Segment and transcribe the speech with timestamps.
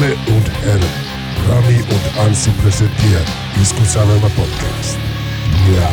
[0.00, 0.92] Damen und Herren,
[1.48, 3.28] Rami und Ansi präsentiert
[3.62, 4.98] Iskusanelma Podcast.
[5.74, 5.88] Ja.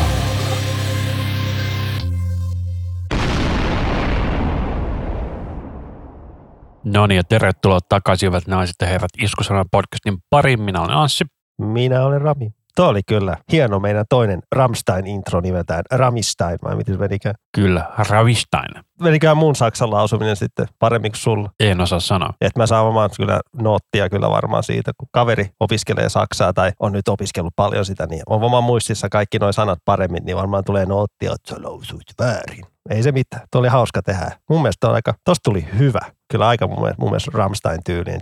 [6.84, 10.62] No niin, ja tervetuloa takaisin, hyvät naiset ja herrat, Iskusanan podcastin pariin.
[10.62, 11.24] Minä olen Anssi.
[11.58, 12.57] Minä olen Rami.
[12.78, 17.34] Tuo oli kyllä hieno meidän toinen Ramstein-intro nimeltään Ramistein, vai miten menikään?
[17.54, 18.84] Kyllä, Ravistein.
[19.02, 21.50] Menikään mun saksan lausuminen sitten paremmin kuin sulla.
[21.60, 22.34] En osaa sanoa.
[22.40, 26.92] Et mä saan oman kyllä noottia kyllä varmaan siitä, kun kaveri opiskelee saksaa tai on
[26.92, 30.86] nyt opiskellut paljon sitä, niin on oman muistissa kaikki nuo sanat paremmin, niin varmaan tulee
[30.86, 32.64] noottia, että sä lausuit väärin.
[32.90, 33.42] Ei se mitään.
[33.52, 34.30] Tuo oli hauska tehdä.
[34.50, 36.00] Mun mielestä on aika, tosta tuli hyvä.
[36.30, 38.20] Kyllä aika mun mielestä, mun mielestä Ramstein tyyliin.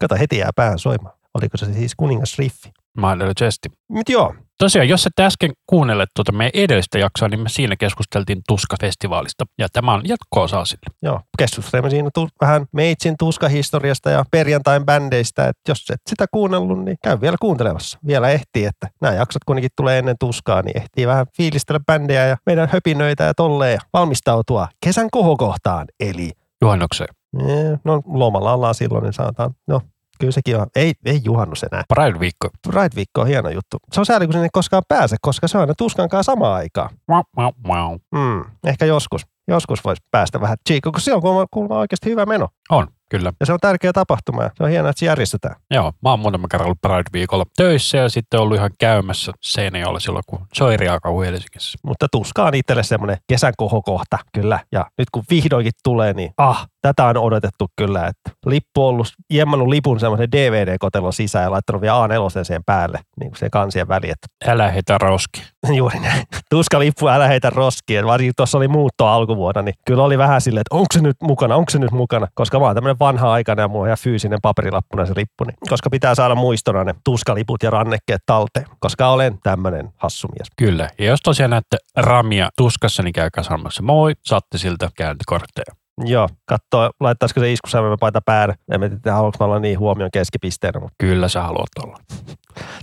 [0.00, 1.19] Kato, heti jää päähän soimaan.
[1.34, 2.70] Oliko se siis kuningas Riffi?
[2.98, 3.68] Mahdollisesti.
[3.88, 8.40] Mut joo, Tosiaan, jos et äsken kuunnelleet tuota meidän edellistä jaksoa, niin me siinä keskusteltiin
[8.48, 9.44] Tuska-festivaalista.
[9.58, 10.94] Ja tämä on jatko-osa sille.
[11.02, 11.20] joo.
[11.38, 15.48] Keskustelemme siinä tu- vähän Meitsin tuskahistoriasta ja perjantain bändeistä.
[15.48, 17.98] Et jos et sitä kuunnellut, niin käy vielä kuuntelemassa.
[18.06, 22.36] Vielä ehtii, että nämä jaksot kuitenkin tulee ennen tuskaa, niin ehtii vähän fiilistellä bändejä ja
[22.46, 25.86] meidän höpinöitä ja tolleen ja valmistautua kesän kohokohtaan.
[26.00, 26.30] Eli
[26.62, 27.14] Juhannukseen.
[27.84, 29.80] no lomalla ollaan silloin, niin saadaan, no
[30.20, 31.84] kyllä sekin on, ei, ei juhannus enää.
[31.94, 32.48] Pride-viikko.
[32.68, 33.76] Pride-viikko on hieno juttu.
[33.92, 36.90] Se on sääli, kun sinne ei koskaan pääse, koska se on aina tuskankaan samaan aikaan.
[37.08, 37.98] Mau, mau, mau.
[38.14, 39.22] Mm, ehkä joskus.
[39.48, 42.48] Joskus voisi päästä vähän chiikkoon, kun se on kuulemma, oikeasti hyvä meno.
[42.70, 43.32] On, kyllä.
[43.40, 45.56] Ja se on tärkeä tapahtuma ja se on hienoa, että se järjestetään.
[45.70, 50.24] Joo, mä oon muutama kerran ollut Pride-viikolla töissä ja sitten ollut ihan käymässä Seinäjoella silloin,
[50.26, 51.78] kun Soiri alkoi Helsingissä.
[51.84, 54.60] Mutta tuska on itselle semmoinen kesän kohokohta, kyllä.
[54.72, 58.06] Ja nyt kun vihdoinkin tulee, niin ah, tätä on odotettu kyllä.
[58.06, 62.98] Että lippu on ollut, jemmannut lipun semmoisen DVD-kotelon sisään ja laittanut vielä A4 siihen päälle,
[63.20, 64.10] niin kuin se kansien väli.
[64.10, 65.42] Että Älä heitä roski.
[65.74, 66.24] Juuri näin.
[66.50, 68.06] Tuska lippu, älä heitä roskia.
[68.06, 71.56] Varsinkin tuossa oli muutto alkuvuonna, niin kyllä oli vähän silleen, että onko se nyt mukana,
[71.56, 72.26] onko se nyt mukana.
[72.34, 75.44] Koska mä oon tämmöinen vanha aikana ja mulla on ihan fyysinen paperilappuna se lippu.
[75.44, 78.66] Niin, koska pitää saada muistona ne tuskaliput ja rannekkeet talteen.
[78.78, 80.48] Koska olen tämmöinen hassumies.
[80.56, 80.90] Kyllä.
[80.98, 85.79] Ja jos tosiaan näette Ramia tuskassa, niin käykää sanomassa moi, saatte siltä käyntikortteja.
[86.04, 88.54] Joo, katsoo, laittaisiko se iskusävelmä paita päälle.
[88.72, 91.96] En tiedä, haluanko olla niin huomion keskipisteenä, mutta Kyllä sä haluat olla.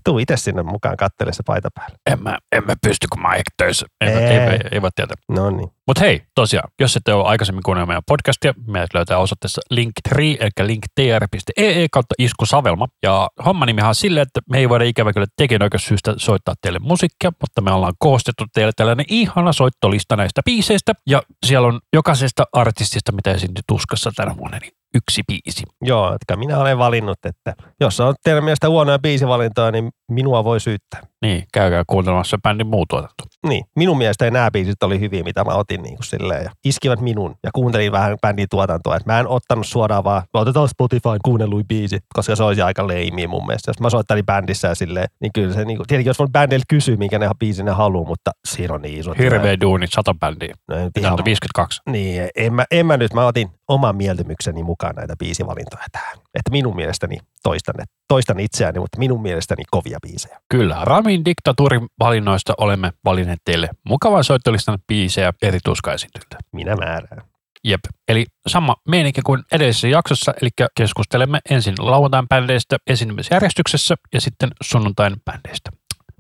[0.04, 1.98] Tuu itse sinne mukaan kattele se paita päälle.
[2.12, 3.86] En mä, en mä pysty, kun mä oon töissä.
[4.02, 4.82] Ei, ei, Ei.
[4.82, 5.16] voi tietää.
[5.30, 5.70] No niin.
[5.88, 10.50] Mutta hei, tosiaan, jos ette ole aikaisemmin kuunnellut meidän podcastia, meidät löytää osoitteessa linktree, eli
[10.68, 12.88] linktr.ee kautta iskusavelma.
[13.04, 17.32] Ja homma nimihan on silleen, että me ei voida ikävä kyllä tekijänoikeussyystä soittaa teille musiikkia,
[17.42, 20.94] mutta me ollaan koostettu teille tällainen ihana soittolista näistä biiseistä.
[21.08, 25.63] Ja siellä on jokaisesta artistista, mitä esiintyi tuskassa tänä vuonna, niin yksi biisi.
[25.81, 30.59] Joo, että minä olen valinnut, että jos on teidän mielestä huonoja biisivalintoja, niin minua voi
[30.59, 31.02] syyttää.
[31.22, 33.24] Niin, käykää kuuntelemassa bändin muu tuotanto.
[33.50, 37.02] Niin, minun mielestä nämä biisit oli hyviä, mitä mä otin niin kuin silleen, ja iskivät
[37.02, 38.96] minun ja kuuntelin vähän bändin tuotantoa.
[38.96, 43.28] Et mä en ottanut suoraan vaan, otetaan Spotify kuunnellui biisi, koska se olisi aika leimiä
[43.28, 43.69] mun mielestä.
[43.69, 46.66] Jos mä soittelin bändissä ja silleen, niin kyllä se, niin kuin, tietenkin jos mun bändiltä
[46.69, 49.13] kysyy, minkä ne biisin ne haluaa, mutta siinä on niin iso.
[49.18, 50.56] Hirveä duuni, sata bändiä.
[50.68, 51.81] No, en Pitää ihan, 52.
[51.90, 56.18] niin, en mä, en mä nyt, mä otin oman mieltymykseni mukaan näitä biisivalintoja tähän.
[56.36, 57.75] Että minun mielestäni, toistan,
[58.07, 60.40] toistan itseäni, mutta minun mielestäni kovia biisejä.
[60.50, 66.38] Kyllä, Ramin diktatuurin valinnoista olemme valinneet teille mukavan soittolistan biisejä eri tuskaesiintyjiltä.
[66.53, 67.22] Minä määrään.
[67.64, 67.80] Jep.
[68.08, 75.16] Eli sama meininki kuin edellisessä jaksossa, eli keskustelemme ensin lauantain bändeistä esiintymisjärjestyksessä ja sitten sunnuntain
[75.25, 75.72] bändeistä.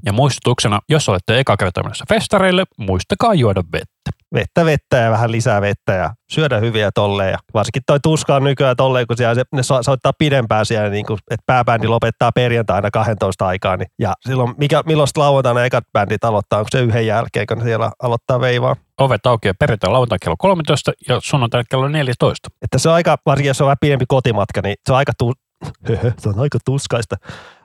[0.05, 4.11] Ja muistutuksena, jos olette eka kertaa menossa festareille, muistakaa juoda vettä.
[4.33, 7.31] vettä vettä ja vähän lisää vettä ja syödä hyviä tolleen.
[7.31, 10.89] Ja varsinkin toi tuska on nykyään tolleen, kun siellä se, ne so, soittaa pidempään siellä,
[10.89, 13.77] niin kuin, että pääbändi lopettaa perjantaina 12 aikaa.
[13.77, 17.63] Niin, ja silloin, mikä, milloin lauantaina ekat bändit aloittaa, onko se yhden jälkeen, kun ne
[17.63, 18.75] siellä aloittaa veivaa?
[18.97, 22.49] Ovet aukeaa perjantai lauantai kello 13 ja sunnuntai kello 14.
[22.61, 25.33] Että se on aika, varsinkin jos on vähän pidempi kotimatka, niin se on aika, tu-
[26.19, 27.15] se on aika tuskaista.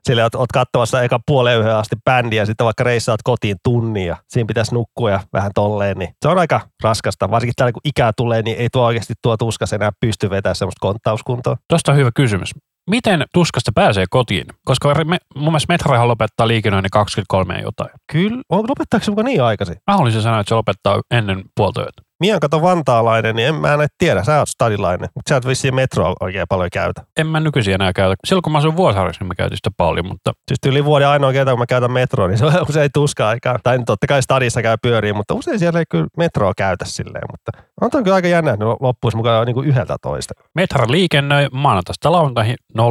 [0.03, 4.07] Sillä oot, oot katsomassa eka puoleen yhden asti bändiä ja sitten vaikka reissaat kotiin tunnin
[4.07, 7.31] ja siinä pitäisi nukkua ja vähän tolleen, niin se on aika raskasta.
[7.31, 10.81] Varsinkin täällä kun ikää tulee, niin ei tuo oikeasti tuo tuskas enää pysty vetämään semmoista
[10.81, 11.57] konttauskuntoa.
[11.69, 12.51] Tuosta on hyvä kysymys.
[12.91, 14.47] Miten tuskasta pääsee kotiin?
[14.65, 17.91] Koska me, mun mielestä Metrohan lopettaa liikennöinnin 23 ja jotain.
[18.13, 18.43] Kyllä.
[18.49, 19.77] On, lopettaako se mukaan niin aikaisin?
[19.91, 22.03] Mä haluaisin sanoa, että se lopettaa ennen puolta yötä.
[22.23, 24.25] Mie on kato vantaalainen, niin en mä en tiedä.
[24.25, 27.03] Sä oot stadilainen, mutta sä et vissiin metroa oikein paljon käytä.
[27.17, 28.15] En mä nykyisin enää käytä.
[28.27, 31.33] Silloin kun mä asuin Vuosaarissa, niin mä käytin sitä paljon, mutta Siis yli vuoden ainoa
[31.33, 33.59] kerta, kun mä käytän metroa, niin se on usein tuska aikaa.
[33.63, 37.25] Tai totta kai stadissa käy pyöriin, mutta usein siellä ei kyllä metroa käytä silleen.
[37.31, 40.35] Mutta on toi kyllä aika jännä, että loppuisi mukaan niin kuin yhdeltä toista.
[40.55, 42.85] Metra liikennöi maanantaista lauantaihin 05.30-23.30,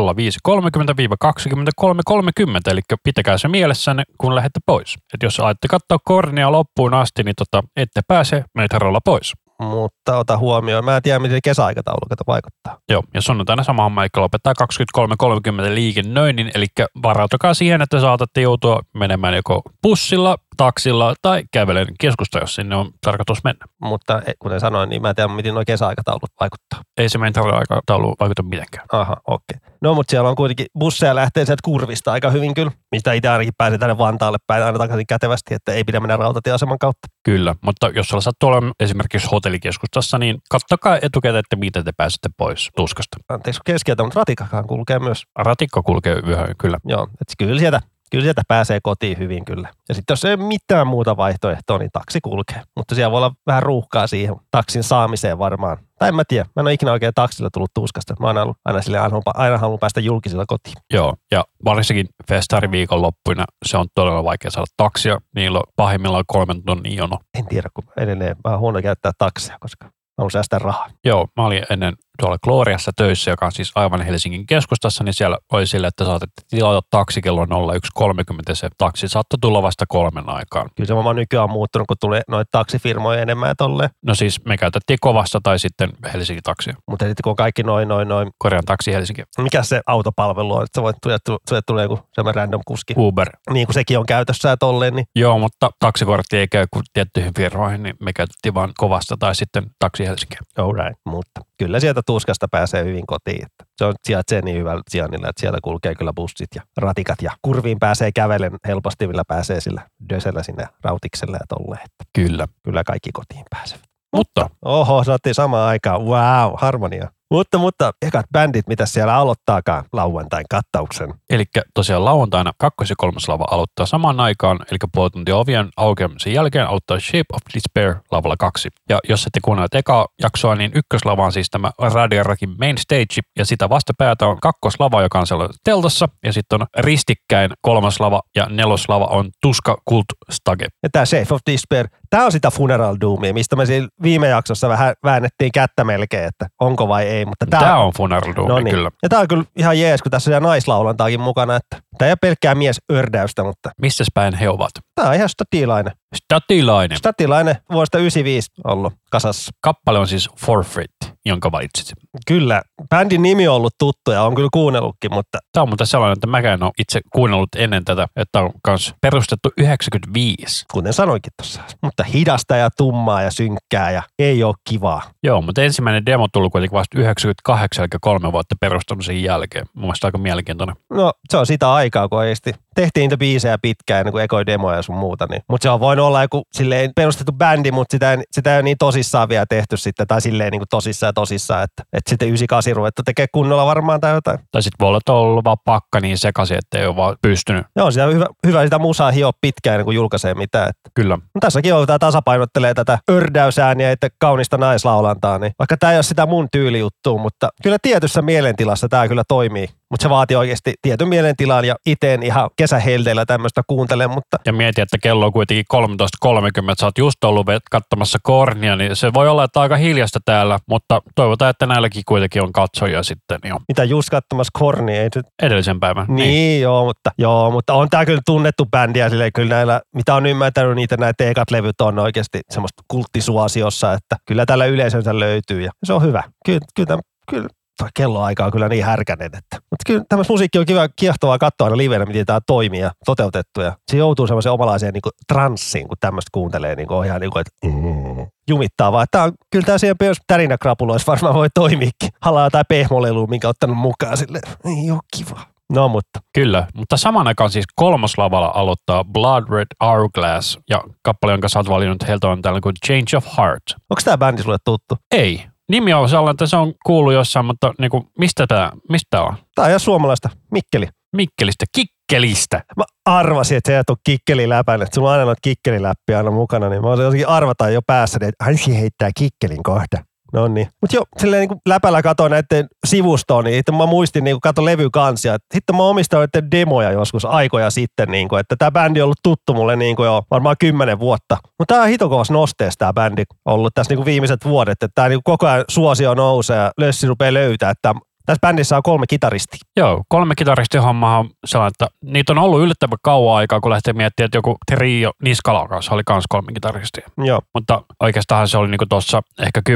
[2.72, 4.95] eli pitäkää se mielessänne, kun lähdette pois.
[5.13, 9.21] Et jos ajatte katsoa kornia loppuun asti, niin tota, ette pääse Metralla pois.
[9.62, 10.86] Mutta ota huomioon.
[10.86, 12.78] Mä en tiedä, miten kesäaikataulu kato vaikuttaa.
[12.90, 14.54] Joo, ja sunnuntaina sama homma, eli lopettaa
[14.98, 16.66] 23.30 liikennöinnin, eli
[17.04, 22.92] varautukaa siihen, että saatatte joutua menemään joko bussilla, taksilla tai kävelen keskusta, jos sinne on
[23.06, 23.66] tarkoitus mennä.
[23.81, 26.81] Mutta e, kuten sanoin, niin mä en tiedä, miten nuo kesäaikataulut vaikuttaa.
[26.98, 28.86] Ei se meidän aikataulu vaikuta mitenkään.
[28.92, 29.58] Aha, okei.
[29.58, 29.72] Okay.
[29.81, 33.54] No, mutta siellä on kuitenkin busseja lähtee sieltä kurvista aika hyvin kyllä, mistä itse ainakin
[33.58, 37.08] pääsee tänne Vantaalle päin aina takaisin kätevästi, että ei pidä mennä rautatieaseman kautta.
[37.24, 42.30] Kyllä, mutta jos sulla sattuu olemaan esimerkiksi hotellikeskustassa, niin kattokaa etukäteen, että miten te pääsette
[42.38, 43.18] pois tuskasta.
[43.30, 45.24] Anteeksi keskeltä, mutta ratikakaan kulkee myös.
[45.40, 46.78] Ratikko kulkee yhä, kyllä.
[46.86, 47.81] Joo, että kyllä sieltä
[48.12, 49.69] kyllä sieltä pääsee kotiin hyvin kyllä.
[49.90, 52.62] Ja sitten jos ei mitään muuta vaihtoehtoa, niin taksi kulkee.
[52.75, 55.78] Mutta siellä voi olla vähän ruuhkaa siihen taksin saamiseen varmaan.
[56.00, 56.46] Tai en mä tiedä.
[56.56, 58.16] Mä en ole ikinä oikein taksilla tullut tuskasta.
[58.19, 60.75] Mä oon ollut aina, sille, aina, aina halunnut päästä julkisilla kotiin.
[60.94, 65.18] Joo, ja varsinkin festariviikon loppuina se on todella vaikea saada taksia.
[65.36, 67.18] Niillä on pahimmillaan kolmen tonnin jono.
[67.40, 70.90] En tiedä, kun edelleen vähän huono käyttää taksia, koska mä haluan säästää rahaa.
[71.06, 75.38] Joo, mä olin ennen tuolla Gloriassa töissä, joka on siis aivan Helsingin keskustassa, niin siellä
[75.52, 78.10] oli sille, että saatatte tilata taksi kello 01.30.
[78.54, 80.69] Se taksi saattoi tulla vasta kolmen aikaan.
[80.75, 83.90] Kyllä se varmaan nykyään on muuttunut, kun tulee noita taksifirmoja enemmän ja tolleen.
[84.06, 86.74] No siis me käytettiin kovasta tai sitten Helsingin taksia.
[86.88, 88.30] Mutta sitten kun kaikki noin, noin, noin.
[88.38, 89.24] Korean taksi Helsinki.
[89.38, 92.94] Mikä se autopalvelu on, että sä voit tulla, tulla, tulee joku semmoinen random kuski.
[92.98, 93.30] Uber.
[93.50, 94.96] Niin kuin sekin on käytössä ja tolleen.
[94.96, 95.06] Niin.
[95.16, 99.63] Joo, mutta taksikortti ei käy kuin tiettyihin firmoihin, niin me käytettiin vaan kovasta tai sitten
[99.80, 100.36] taksi Helsinki.
[100.58, 103.46] Alright, mutta kyllä sieltä tuskasta pääsee hyvin kotiin.
[103.46, 107.31] Että se on sijaitsee niin hyvällä sijainnilla, että siellä kulkee kyllä bussit ja ratikat ja
[107.42, 111.75] kurviin pääsee kävelen helposti, millä pääsee sillä dösellä sinne rautikselle ja tolle.
[111.75, 112.48] Että Kyllä.
[112.63, 113.84] Kyllä kaikki kotiin pääsevät.
[114.16, 114.50] Mutta.
[114.66, 116.02] Oho, saatiin samaan aikaan.
[116.02, 117.12] Wow, harmonia.
[117.31, 121.13] Mutta, mutta ekat bändit, mitä siellä aloittaakaan lauantain kattauksen.
[121.30, 121.44] Eli
[121.74, 126.68] tosiaan lauantaina kakkos- ja kolmas lava aloittaa samaan aikaan, eli puoli tuntia ovien aukeamisen jälkeen
[126.68, 128.69] aloittaa Shape of Despair lavalla kaksi.
[128.89, 133.45] Ja jos ette kuunnelleet eka jaksoa, niin ykköslava on siis tämä Radiarakin main stage, ja
[133.45, 138.48] sitä vastapäätä on kakkoslava, joka on siellä teltassa, ja sitten on ristikkäin kolmas lava, ja
[138.50, 140.68] neloslava on Tuska Kult Stage.
[140.84, 143.63] Ja tämä Shape of Despair, tämä on sitä Funeral Doomia, mistä me
[144.04, 147.25] viime jaksossa vähän väännettiin kättä melkein, että onko vai ei.
[147.25, 148.75] Mutta tämä, tämä on Funeral Doom, no niin.
[148.75, 148.92] kyllä.
[149.04, 151.56] Ja tämä on kyllä ihan jees, kun tässä on naislaulantaakin mukana.
[151.56, 153.69] Että tämä ei ole pelkkää mies ördäystä, mutta...
[153.81, 154.72] Missä päin he ovat?
[154.96, 155.94] Tämä on ihan statilainen.
[156.16, 156.98] Statilainen.
[156.98, 159.52] Statilainen vuodesta 95 ollut kasassa.
[159.62, 160.92] Kappale on siis Forfeit,
[161.25, 161.94] jonka valitsit.
[162.28, 162.62] Kyllä.
[162.90, 165.40] Bändin nimi on ollut tuttu ja on kyllä kuunnellutkin, mutta...
[165.52, 168.94] Tämä on muuten sellainen, että mäkään en ole itse kuunnellut ennen tätä, että on myös
[169.02, 170.66] perustettu 95.
[170.72, 171.62] Kuten sanoinkin tuossa.
[171.81, 175.02] Mutta hidasta ja tummaa ja synkkää ja ei ole kivaa.
[175.24, 179.66] Joo, mutta ensimmäinen demo tuli kuitenkin vasta 98, eli kolme vuotta perustamisen jälkeen.
[179.74, 180.75] Mun mielestä aika mielenkiintoinen.
[180.90, 184.76] No, se on sitä aikaa, kun oikeasti tehtiin niitä biisejä pitkään ennen kuin ekoi demoja
[184.76, 185.28] ja sun muuta.
[185.30, 185.42] Niin.
[185.50, 188.78] Mutta se on voinut olla joku silleen perustettu bändi, mutta sitä, sitä ei ole niin
[188.78, 192.76] tosissaan vielä tehty sitten, tai silleen niin kuin tosissaan ja tosissaan, että, että sitten 98
[192.76, 194.40] ruvettu tekee kunnolla varmaan tai jotain.
[194.52, 197.16] Tai sitten voi olla, että on ollut vaan pakka niin sekaisin, että ei ole vaan
[197.22, 197.66] pystynyt.
[197.76, 200.70] Joo, sitä on hyvä, hyvä sitä musaa hioa pitkään ennen kuin julkaisee mitään.
[200.70, 200.90] Että.
[200.94, 201.16] Kyllä.
[201.16, 206.04] No, tässäkin on, tämä tasapainottelee tätä ördäysääniä ja kaunista naislaulantaa, niin vaikka tämä ei ole
[206.04, 209.68] sitä mun tyylijuttua, mutta kyllä tietyssä mielentilassa tämä kyllä toimii.
[209.92, 214.38] Mutta se vaatii oikeasti tietyn mielentilan ja iteen ihan kesähelteillä tämmöistä kuuntele, mutta...
[214.46, 219.13] Ja mieti, että kello on kuitenkin 13.30, sä oot just ollut katsomassa kornia, niin se
[219.13, 223.58] voi olla, että aika hiljasta täällä, mutta toivotaan, että näilläkin kuitenkin on katsojia sitten jo.
[223.68, 225.01] Mitä just katsomassa kornia?
[225.01, 225.25] Ei nyt...
[225.42, 226.06] Edellisen päivän.
[226.10, 229.82] Niin, niin, joo, mutta, joo, mutta on tää kyllä tunnettu bändi ja silleen kyllä näillä,
[229.96, 235.20] mitä on ymmärtänyt, niitä näitä teekat levyt on oikeasti semmoista kulttisuosiossa, että kyllä tällä yleisönsä
[235.20, 236.24] löytyy ja se on hyvä.
[236.46, 237.00] Kyllä, kyllä,
[237.30, 237.48] kyllä
[237.94, 239.26] kelloaika on kyllä niin härkänen.
[239.26, 239.56] Että.
[239.56, 243.62] Mutta kyllä tämmöistä musiikki on kiva, kiehtovaa katsoa aina livenä, miten tämä toimii ja toteutettu.
[243.62, 247.42] Ja se joutuu semmoiseen omalaiseen niin transsiin, kun tämmöistä kuuntelee, niin kuin ihan niin kuin,
[247.42, 249.08] että mm, jumittaa vaan.
[249.12, 252.10] Tää on, kyllä tämä siihen myös tärinäkrapuloissa varmaan voi toimiikin.
[252.22, 254.40] Halaa tai pehmolelu, minkä ottanut mukaan sille.
[254.66, 255.52] Ei ole kiva.
[255.72, 256.20] No mutta.
[256.34, 261.60] Kyllä, mutta saman aikaan siis kolmas lavalla aloittaa Blood Red Hourglass ja kappale, jonka sä
[261.60, 263.64] oot valinnut heiltä on tällainen kuin Change of Heart.
[263.70, 264.98] Onko tämä bändi sulle tuttu?
[265.12, 269.22] Ei, Nimi on sellainen, että se on kuullut jossain, mutta niin kuin, mistä tämä mistä
[269.22, 269.34] on?
[269.56, 270.30] Tämä on ihan suomalaista.
[270.51, 270.88] Mikkeli.
[271.16, 271.66] Mikkelistä.
[271.75, 272.63] Kikkelistä.
[272.78, 276.32] Mä arvasin, että se ei tule kikkeli läpän, että sulla on aina noita kikkeliläppiä aina
[276.32, 279.98] mukana, niin mä olisin jotenkin arvata jo päässä, että Ansi heittää kikkelin kohta.
[280.34, 280.68] No niin.
[280.82, 285.38] Mutta jo, silleen niin läpällä katoin näiden sivustoon, niin mä muistin, niin kato levykansia.
[285.54, 289.20] Sitten mä omistan näiden demoja joskus aikoja sitten, niin kuin, että tämä bändi on ollut
[289.24, 291.38] tuttu mulle niin kuin jo varmaan kymmenen vuotta.
[291.60, 295.10] Mutta tämä on hitokovassa nosteessa tämä bändi ollut tässä niin kuin viimeiset vuodet, että tämä
[295.10, 297.70] niin koko ajan suosio nousee ja lössi rupeaa löytää.
[297.70, 297.94] Että
[298.25, 299.60] Tässä bändissä on kolme kitaristia.
[299.78, 304.25] Joo, kolme kitaristihommaa on sellainen, että niitä on ollut yllättävän kauan aikaa, kun lähtee miettimään,
[304.25, 307.10] että joku trio Niskalan kanssa oli myös kolme kitaristia.
[307.18, 307.42] Joo.
[307.54, 309.74] Mutta oikeastaan se oli niinku tuossa ehkä 10-15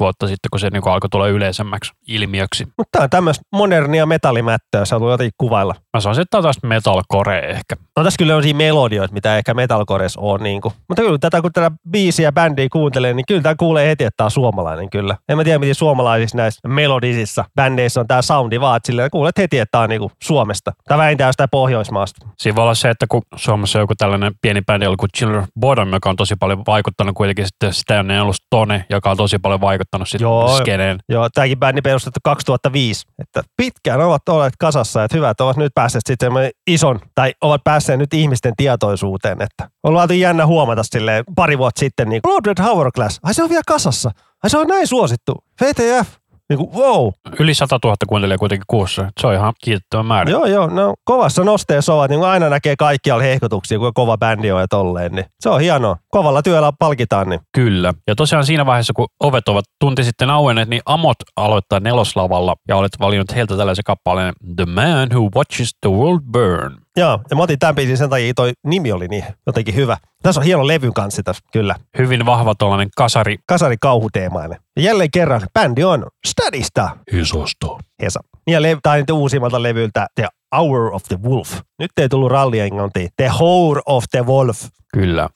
[0.00, 2.64] vuotta sitten, kun se niinku alkoi tulla yleisemmäksi ilmiöksi.
[2.64, 5.74] Mutta tämä on tämmöistä modernia metallimättöä, se on jotenkin kuvailla.
[5.96, 7.76] Mä sanoisin, että tämä on tästä metalcore ehkä.
[7.96, 10.42] No tässä kyllä on siinä melodioita, mitä ehkä metalcoreissa on.
[10.42, 10.74] Niin kuin.
[10.88, 14.26] Mutta kyllä tätä, kun tätä biisiä bändiä kuuntelee, niin kyllä tämä kuulee heti, että tämä
[14.26, 15.16] on suomalainen kyllä.
[15.28, 19.38] En mä tiedä, miten suomalaisissa näissä melodisissa bändeissä on tämä soundi vaan, että silleen kuulet
[19.38, 20.72] heti, että tämä on niin kuin Suomesta.
[20.88, 22.26] Tai vähintään jostain Pohjoismaasta.
[22.38, 25.92] Siinä voi olla se, että kun Suomessa on joku tällainen pieni bändi kuin Chiller Bottom,
[25.92, 29.60] joka on tosi paljon vaikuttanut kuitenkin sitten sitä ennen ollut Stone, joka on tosi paljon
[29.60, 30.58] vaikuttanut sitten Joo.
[30.58, 30.98] skeneen.
[31.08, 33.06] Joo, tämäkin bändi perustettu 2005.
[33.18, 36.32] Että pitkään ovat olleet kasassa, että hyvät ovat nyt päässeet sitten
[36.66, 41.80] ison, tai ovat päässeet nyt ihmisten tietoisuuteen, että on ollut jännä huomata silleen pari vuotta
[41.80, 44.10] sitten, niin Lord Red Hourglass, ai se on vielä kasassa,
[44.42, 46.08] ai se on näin suosittu, VTF,
[46.50, 47.08] niin kuin, wow.
[47.38, 49.10] Yli 100 000 kuuntelijaa kuitenkin kuussa.
[49.20, 50.30] Se on ihan kiitettävä määrä.
[50.30, 54.60] Joo, joo, no kovassa nosteessa ovat, niin aina näkee kaikkialla hehkutuksia, kuinka kova bändi on
[54.60, 55.96] ja tolleen, niin se on hienoa.
[56.10, 57.94] Kovalla työllä palkitaan, niin Kyllä.
[58.06, 62.76] Ja tosiaan siinä vaiheessa, kun ovet ovat tunti sitten auenneet, niin Amot aloittaa neloslavalla ja
[62.76, 66.76] olet valinnut heiltä tällaisen kappaleen The Man Who Watches the World Burn.
[67.00, 69.96] Joo, ja mä otin tämän biisin sen takia, toi nimi oli niin jotenkin hyvä.
[70.22, 71.74] Tässä on hieno levyn kanssa tässä, kyllä.
[71.98, 73.36] Hyvin vahva tuollainen kasari.
[73.46, 74.58] Kasari kauhuteemainen.
[74.76, 76.96] Ja jälleen kerran, bändi on Stadista.
[77.12, 77.66] Isosta.
[78.02, 78.20] Hesa.
[78.46, 81.60] Ja lev- tai nyt uusimmalta levyltä The Hour of the Wolf.
[81.78, 83.08] Nyt ei tullut rallienglantiin.
[83.16, 84.64] The Hour of the Wolf.
[84.92, 85.28] Kyllä.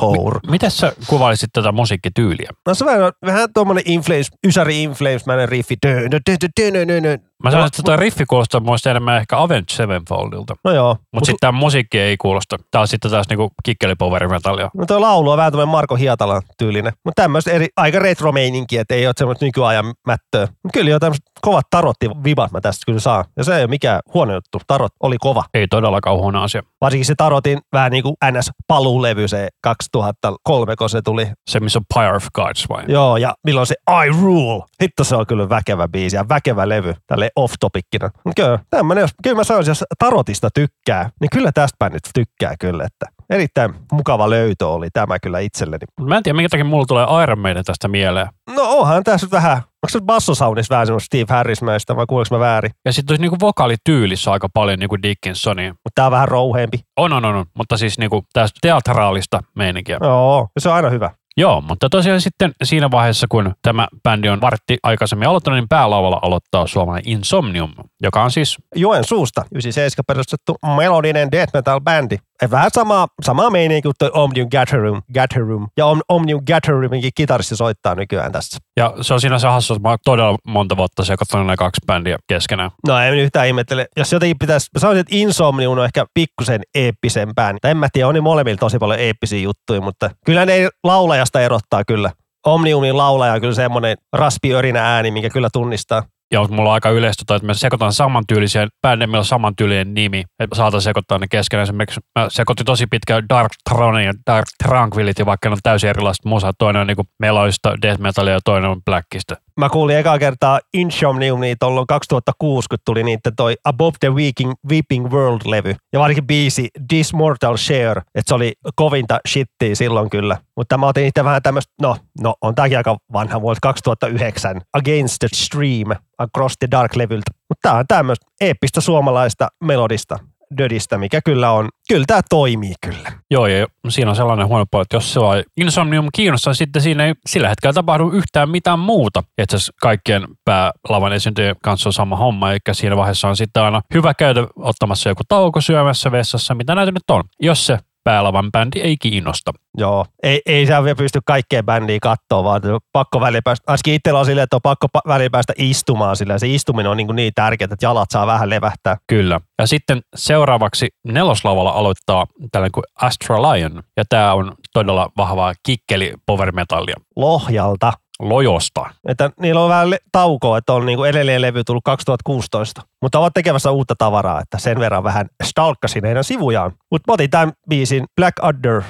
[0.00, 0.40] Hour.
[0.50, 2.50] Miten sä kuvailisit tätä musiikkityyliä?
[2.66, 5.76] No se on vähän, vähän tuommoinen inflames, Ysäri inflamesmäinen riffi.
[5.86, 7.18] Dö, dö, dö, dö, dö, dö, dö.
[7.44, 10.56] Mä sanoin, että tuo riffi kuulostaa mun mielestä enemmän ehkä Avenged Sevenfoldilta.
[10.64, 10.96] No joo.
[11.12, 12.56] Mutta sitten tämä musiikki ei kuulosta.
[12.70, 14.70] Tää on sitten taas niinku kikkelipoverimetallia.
[14.74, 16.92] No tuo laulu on vähän tämmöinen Marko Hietalan tyylinen.
[17.04, 18.32] Mutta tämmöistä eri, aika retro
[18.80, 20.48] että ei ole semmoista nykyajan mättöä.
[20.64, 23.24] Mut kyllä jo tämmöiset kovat tarotti-vibat mä tästä kyllä saan.
[23.36, 24.59] Ja se ei ole mikään huono juttu.
[24.66, 25.44] Tarot oli kova.
[25.54, 26.62] Ei todellakaan huono asia.
[26.80, 31.28] Varsinkin se tarotin vähän niin kuin NS-paluulevy se 2003, kun se tuli.
[31.50, 32.84] Se, missä on Pyre of Gods vai?
[32.88, 34.64] Joo, ja milloin se I Rule.
[34.82, 38.10] Hitto se on kyllä väkevä biisi ja väkevä levy tälle off-topikkina.
[38.36, 42.84] Kyllä, tämmönen, jos, kyllä mä sanoisin, jos tarotista tykkää, niin kyllä tästä bändistä tykkää kyllä,
[42.84, 45.86] että erittäin mukava löytö oli tämä kyllä itselleni.
[46.00, 48.26] Mä en tiedä, minkä takia mulla tulee Iron Maiden tästä mieleen.
[48.56, 52.40] No onhan tässä nyt vähän, onko se bassosoundissa vähän semmoista Steve Harrismäistä vai kuuleeko mä
[52.40, 52.70] väärin?
[52.84, 55.72] Ja sitten olisi niinku vokaalityylissä aika paljon niinku Dickinsonia.
[55.72, 56.80] Mutta tää on vähän rouheempi.
[56.96, 57.46] On, on, on, on.
[57.54, 59.98] mutta siis niinku tästä teatraalista meininkiä.
[60.00, 61.10] Joo, se on aina hyvä.
[61.36, 66.18] Joo, mutta tosiaan sitten siinä vaiheessa, kun tämä bändi on vartti aikaisemmin aloittanut, niin päälavalla
[66.22, 67.72] aloittaa suomalainen Insomnium,
[68.02, 72.16] joka on siis, Joen suusta 97 perustettu melodinen death metal bändi.
[72.50, 75.68] Vähän sama, sama meininki kuin toi Omnium Gatherum, Gatherum.
[75.76, 78.58] Ja Om, Omnium Gatheruminkin kitaristi soittaa nykyään tässä.
[78.76, 81.80] ja se on siinä se hassu, että mä oon todella monta vuotta sekoittanut nämä kaksi
[81.86, 82.70] bändiä keskenään.
[82.86, 83.86] No ei nyt yhtään ihmettele.
[83.96, 87.56] Jos jotenkin pitäisi, mä sanoisin, että Insomnium on ehkä pikkusen eeppisempään.
[87.60, 91.40] Tai en mä tiedä, on niin molemmilla tosi paljon eeppisiä juttuja, mutta kyllä ne laulajasta
[91.40, 92.10] erottaa kyllä.
[92.46, 96.02] Omniumin laulaja on kyllä semmoinen raspiörinä ääni, minkä kyllä tunnistaa.
[96.32, 100.56] Ja mulla on aika yleistä, että me sekoitan samantyyliseen bändin, meillä on samantyylinen nimi, että
[100.56, 101.62] saataisiin sekoittaa ne keskenään.
[101.62, 106.24] Esimerkiksi mä sekoitin tosi pitkään Dark Thronin ja Dark Tranquility, vaikka ne on täysin erilaiset
[106.24, 106.52] musaa.
[106.58, 109.36] Toinen on niinku meloista death metalia ja toinen on blackista.
[109.60, 115.06] Mä kuulin ekaa kertaa Insomniumia tuolloin 2006, kun tuli niitä toi Above the Weeping, Weeping
[115.06, 115.74] World-levy.
[115.92, 120.36] Ja varsinkin biisi This Mortal Share, että se oli kovinta shittiä silloin kyllä.
[120.56, 125.16] Mutta mä otin itse vähän tämmöistä, no, no on tääkin aika vanha vuosi 2009, Against
[125.18, 125.88] the Stream,
[126.20, 127.30] Across the Dark-levyltä.
[127.48, 130.18] Mutta tää on tämmöistä eeppistä suomalaista melodista
[130.58, 133.12] dödistä, mikä kyllä on, kyllä tää toimii kyllä.
[133.30, 137.04] Joo, ja siinä on sellainen huono puoli, että jos se on Insomnium kiinnostaa, sitten siinä
[137.04, 139.22] ei sillä hetkellä tapahdu yhtään mitään muuta.
[139.42, 143.80] Itse asiassa kaikkien päälavan esiintyjien kanssa on sama homma, eikä siinä vaiheessa on sitten aina
[143.94, 147.22] hyvä käydä ottamassa joku tauko syömässä vessassa, mitä näitä nyt on.
[147.40, 149.52] Jos se päälavan bändi ei kiinnosta.
[149.76, 154.18] Joo, ei, ei sä vielä pysty kaikkeen bändiin katsoa, vaan pakko välillä päästä, ainakin itsellä
[154.18, 157.32] on silleen, että on pakko pa- välillä päästä istumaan sillä se istuminen on niin, niin
[157.34, 158.96] tärkeää, että jalat saa vähän levähtää.
[159.06, 159.40] Kyllä.
[159.58, 166.12] Ja sitten seuraavaksi neloslavalla aloittaa tällainen kuin Astra Lion, ja tämä on todella vahvaa kikkeli
[166.26, 166.96] power metallia.
[167.16, 167.92] Lohjalta.
[168.20, 168.90] Lojosta.
[169.08, 172.82] Että niillä on vähän le- taukoa, että on niinku edelleen levy tullut 2016.
[173.02, 176.72] Mutta ovat tekemässä uutta tavaraa, että sen verran vähän stalkkasin heidän sivujaan.
[176.90, 178.82] Mutta mä otin tämän biisin Black Adder.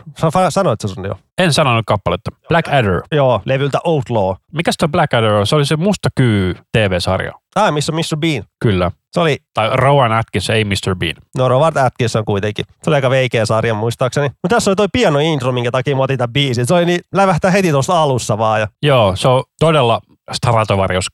[0.49, 1.15] Sanoit sä sun jo?
[1.39, 2.31] En sanonut kappaletta.
[2.49, 3.03] Black Adder.
[3.13, 4.35] Joo, levyltä Outlaw.
[4.53, 5.47] Mikäs tuo Black Adder on?
[5.47, 7.33] Se oli se musta kyy TV-sarja.
[7.57, 8.17] Ah, missä on Mr.
[8.21, 8.45] Bean?
[8.61, 8.91] Kyllä.
[9.13, 10.97] Se oli, Tai Rowan Atkins, ei Mr.
[10.99, 11.15] Bean.
[11.39, 12.65] no Robert Atkinson kuitenkin.
[12.83, 14.29] Se oli aika veikeä sarja muistaakseni.
[14.29, 16.67] Mutta tässä oli toi piano intro, minkä takia mä otin tämän biisin.
[16.67, 18.61] Se oli niin, lävähtää heti tuosta alussa vaan.
[18.61, 20.01] Ja Joo, se on todella
[20.33, 21.07] Stratovarius.